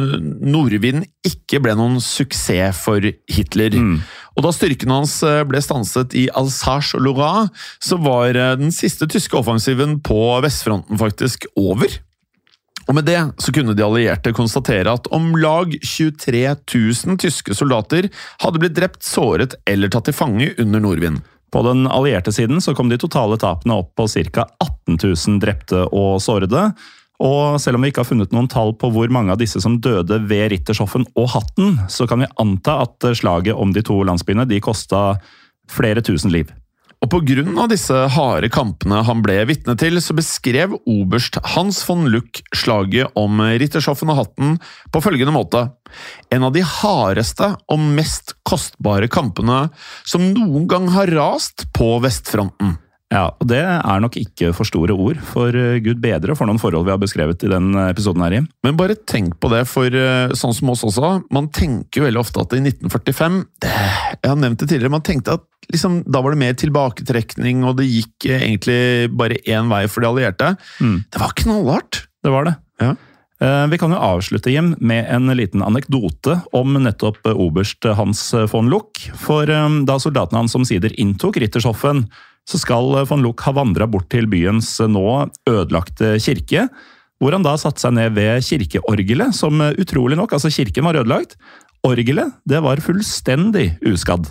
[0.41, 3.77] Nordvind ikke ble noen suksess for Hitler.
[4.37, 7.19] Og da styrkene hans eh, ble stanset i Alsace og
[7.83, 11.91] så var eh, den siste tyske offensiven på vestfronten faktisk over.
[12.87, 18.09] Og med det så kunne de allierte konstatere at om lag 23 000 tyske soldater
[18.41, 21.21] hadde blitt drept, såret eller tatt til fange under Nordvind.
[21.51, 24.47] På den allierte siden så kom de totale tapene opp på ca.
[24.63, 26.71] 18 000 drepte og sårede.
[27.21, 29.77] Og selv om vi ikke har funnet noen tall på hvor mange av disse som
[29.83, 34.47] døde ved Rittershoffen og Hatten, så kan vi anta at slaget om de to landsbyene
[34.49, 35.19] de kosta
[35.69, 36.49] flere tusen liv.
[37.01, 37.15] Og
[37.57, 43.09] av disse harde kampene han ble vitne til, så beskrev oberst Hans von Luck slaget
[43.17, 44.59] om Rittershoffen og Hatten
[44.93, 45.63] på følgende måte.
[46.29, 49.71] En av de hardeste og mest kostbare kampene
[50.05, 52.77] som noen gang har rast på vestfronten.
[53.11, 56.61] Ja, og Det er nok ikke for store ord, for eh, gud bedre for noen
[56.61, 58.47] forhold vi har beskrevet i den episoden her, Jim.
[58.63, 62.21] Men bare tenk på det, for eh, sånn som oss også, man tenker jo veldig
[62.23, 63.73] ofte at i 1945 det,
[64.21, 67.77] Jeg har nevnt det tidligere, man tenkte at liksom, da var det mer tilbaketrekning, og
[67.81, 70.55] det gikk eh, egentlig bare én vei for de allierte.
[70.79, 70.99] Mm.
[71.11, 72.05] Det var knallhardt!
[72.21, 72.55] Det var det.
[72.79, 72.95] Ja.
[73.41, 78.69] Eh, Vi kan jo avslutte, Jim, med en liten anekdote om nettopp oberst Hans von
[78.71, 79.03] Luck.
[79.19, 82.05] For eh, da soldatene hans omsider inntok Rittershoffen,
[82.51, 85.05] så skal eh, von Luck ha vandra bort til byens eh, nå
[85.49, 86.67] ødelagte kirke,
[87.21, 90.99] hvor han da satte seg ned ved kirkeorgelet, som eh, utrolig nok, altså kirken var
[90.99, 91.37] ødelagt,
[91.87, 94.29] orgelet det var fullstendig uskadd.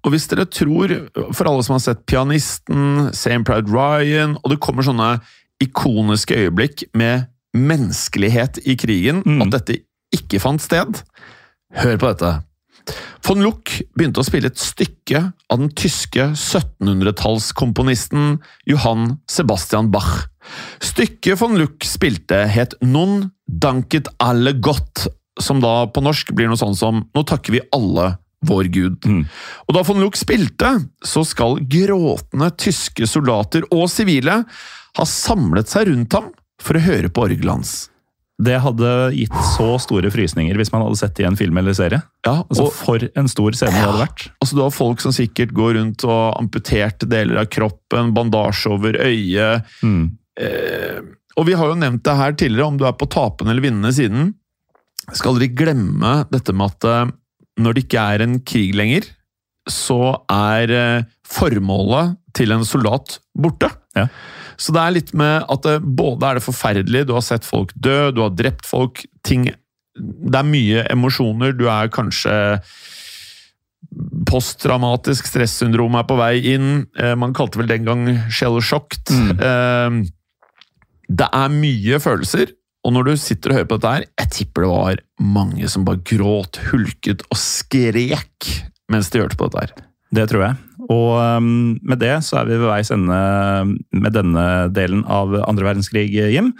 [0.00, 0.94] Og hvis dere tror,
[1.36, 5.18] for alle som har sett Pianisten, Same Pride Ryan, og det kommer sånne
[5.60, 9.82] ikoniske øyeblikk med menneskelighet i krigen, at dette
[10.16, 11.02] ikke fant sted,
[11.82, 12.30] hør på dette.
[13.26, 18.38] Von Luck begynte å spille et stykke av den tyske 1700-tallskomponisten
[18.70, 20.26] Johan Sebastian Bach.
[20.82, 25.06] Stykket von Luck spilte het Non danket alle godt,
[25.40, 28.06] som da på norsk blir noe sånn som Nå takker vi alle
[28.46, 29.04] vår Gud.
[29.68, 34.44] Og da von Luck spilte, så skal gråtende tyske soldater og sivile
[34.96, 36.30] ha samlet seg rundt ham
[36.60, 37.89] for å høre på orgelet hans.
[38.40, 41.76] Det hadde gitt så store frysninger hvis man hadde sett det i en film eller
[41.76, 42.00] serie.
[42.26, 44.26] Ja, Altså For en stor scene det hadde vært.
[44.40, 48.96] Altså, du har folk som sikkert går rundt og amputerte deler av kroppen, bandasje over
[49.04, 49.68] øyet.
[50.40, 51.00] Eh,
[51.36, 53.92] og vi har jo nevnt det her tidligere, om du er på tapende eller vinnende
[53.96, 54.32] siden.
[55.16, 57.14] Skal dere glemme dette med at eh,
[57.60, 59.08] når det ikke er en krig lenger,
[59.68, 60.00] så
[60.32, 63.68] er eh, formålet til en soldat borte.
[63.98, 64.06] Ja.
[64.60, 68.10] Så det er litt med at både er det forferdelig, du har sett folk dø,
[68.12, 69.48] du har drept folk, ting
[70.00, 72.34] Det er mye emosjoner, du er kanskje
[74.30, 76.84] Posttraumatisk stressyndrom er på vei inn.
[76.94, 79.10] Eh, man kalte vel den gang shell-shocked.
[79.10, 79.96] Eh,
[81.10, 82.52] det er mye følelser,
[82.86, 85.02] og når du sitter og hører på dette her, jeg tipper det var
[85.36, 88.52] mange som bare gråt, hulket og skrek
[88.90, 89.89] mens de hørte på dette her.
[90.14, 90.58] Det tror jeg.
[90.90, 93.18] Og um, med det så er vi ved veis ende
[93.94, 94.44] med denne
[94.74, 96.52] delen av andre verdenskrig, Jim.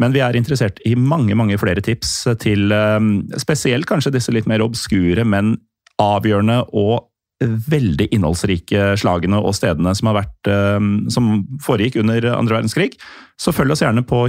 [0.00, 4.48] Men vi er interessert i mange mange flere tips til um, spesielt kanskje disse litt
[4.50, 5.54] mer obskure, men
[6.02, 7.06] avgjørende og
[7.44, 12.94] veldig innholdsrike slagene og stedene som, har vært, um, som foregikk under andre verdenskrig.
[13.36, 14.22] Så følg oss gjerne på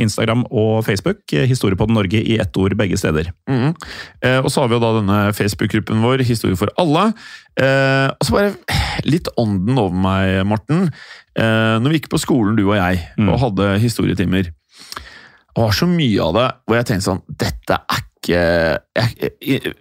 [0.00, 3.28] Instagram og Facebook, Historiepodden Norge i ett ord begge steder.
[3.50, 3.74] Mm.
[4.24, 7.10] Eh, og så har vi jo da denne Facebook-gruppen vår, Historie for alle.
[7.60, 10.88] Eh, og så bare litt ånden over meg, Morten.
[11.36, 15.88] Eh, når vi gikk på skolen, du og jeg, og hadde historietimer, det var så
[15.88, 19.76] mye av det hvor jeg tenkte sånn Dette er ikke jeg, jeg,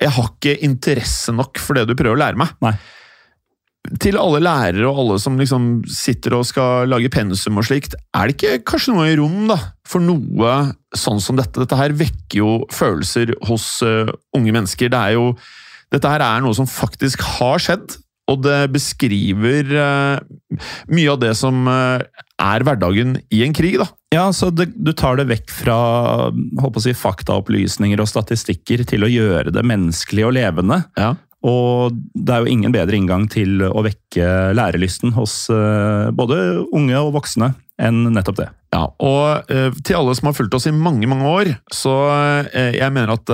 [0.00, 2.56] jeg har ikke interesse nok for det du prøver å lære meg.
[2.64, 2.74] Nei.
[4.00, 8.28] Til alle lærere og alle som liksom sitter og skal lage pensum og slikt, er
[8.28, 9.56] det ikke kanskje noe i rom da,
[9.88, 10.52] for noe
[10.96, 11.62] sånn som dette?
[11.62, 14.92] Dette her vekker jo følelser hos uh, unge mennesker.
[14.92, 15.32] Det er jo,
[15.90, 17.96] dette her er noe som faktisk har skjedd,
[18.30, 20.60] og det beskriver uh,
[20.92, 22.04] mye av det som eh,
[22.40, 23.78] er hverdagen i en krig.
[23.80, 23.88] da.
[24.14, 25.78] Ja, så det, du tar det vekk fra
[26.32, 30.82] håper å si, faktaopplysninger og statistikker til å gjøre det menneskelig og levende.
[30.98, 31.14] Ja.
[31.46, 36.40] Og det er jo ingen bedre inngang til å vekke lærelysten hos eh, både
[36.76, 38.50] unge og voksne enn nettopp det.
[38.74, 41.94] Ja, og eh, til alle som har fulgt oss i mange, mange år, så
[42.44, 43.32] eh, jeg mener at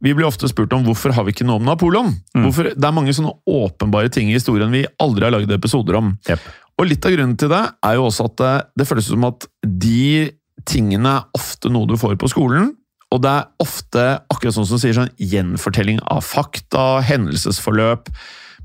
[0.00, 2.14] vi blir ofte spurt om hvorfor har vi ikke noe om Napoleon.
[2.32, 6.14] Hvorfor, det er mange sånne åpenbare ting i historien vi aldri har laget episoder om.
[6.24, 6.40] Jep.
[6.80, 9.44] Og litt av grunnen til det er jo også at det, det føles som at
[9.60, 10.30] de
[10.68, 12.72] tingene er ofte noe du får på skolen.
[13.10, 18.08] Og det er ofte akkurat sånn som sier, sånn gjenfortelling av fakta, hendelsesforløp.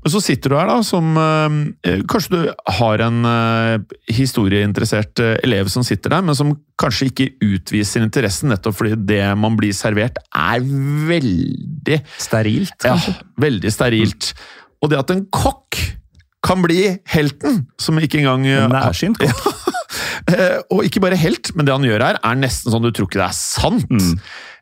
[0.04, 1.56] Men så sitter du her da, som øh,
[2.06, 7.28] Kanskje du har en øh, historieinteressert øh, elev som sitter der, men som kanskje ikke
[7.42, 10.62] utviser interessen, nettopp fordi det man blir servert, er
[11.10, 12.94] veldig Sterilt, ja,
[13.42, 14.30] veldig sterilt.
[14.84, 15.80] Og det at en kokk
[16.46, 19.30] kan bli helten, som ikke engang eh, Nærsynt kokk.
[19.30, 19.64] Ja.
[20.74, 23.20] Og ikke bare helt, men det han gjør her, er nesten sånn du tror ikke
[23.20, 23.90] det er sant.
[23.92, 24.14] Mm.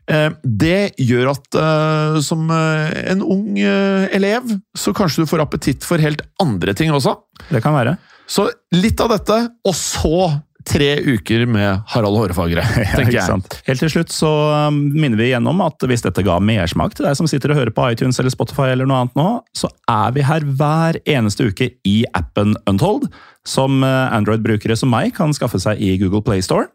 [0.04, 5.86] Det gjør at eh, som eh, en ung eh, elev, så kanskje du får appetitt
[5.86, 7.16] for helt andre ting også.
[7.48, 7.96] Det kan være.
[8.28, 10.28] Så litt av dette, og så
[10.68, 12.64] tre uker med Harald Hårfagre,
[12.96, 13.40] tenker jeg.
[13.68, 14.30] Helt til slutt så
[14.68, 17.74] um, minner vi igjennom at hvis dette ga mersmak til deg som sitter og hører
[17.74, 21.70] på iTunes eller Spotify eller noe annet nå, så er vi her hver eneste uke
[21.88, 23.10] i appen Untold,
[23.48, 26.70] som uh, Android-brukere som meg kan skaffe seg i Google Play Store.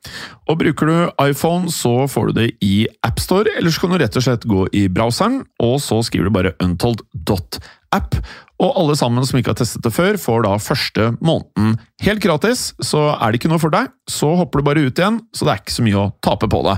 [0.49, 4.19] Og bruker du iPhone, så får du det i AppStore, eller så kan du rett
[4.19, 8.19] og slett gå i browseren, og så skriver du bare untold.app.
[8.59, 12.73] Og alle sammen som ikke har testet det før, får da første måneden helt gratis.
[12.83, 15.55] Så er det ikke noe for deg, så hopper du bare ut igjen, så det
[15.55, 16.75] er ikke så mye å tape på det.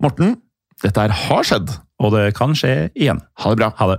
[0.00, 0.38] Morten,
[0.80, 1.74] dette her har skjedd.
[2.00, 3.20] Og det kan skje igjen.
[3.42, 3.74] Ha det bra.
[3.76, 3.98] Ha det.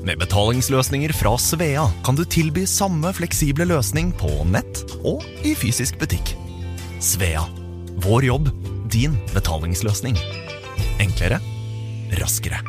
[0.00, 5.98] Med betalingsløsninger fra Svea kan du tilby samme fleksible løsning på nett og i fysisk
[6.00, 6.32] butikk.
[7.04, 7.42] Svea
[8.00, 8.48] vår jobb,
[8.88, 10.16] din betalingsløsning.
[11.04, 11.36] Enklere,
[12.16, 12.62] raskere.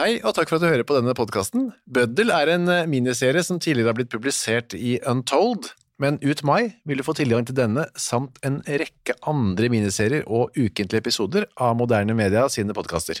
[0.00, 1.70] Hei, og takk for at du hører på denne podkasten.
[1.84, 5.68] Bøddel er en eh, miniserie som tidligere har blitt publisert i Untold,
[6.00, 10.56] men ut mai vil du få tilgang til denne samt en rekke andre miniserier og
[10.56, 13.20] ukentlige episoder av Moderne Media sine podkaster.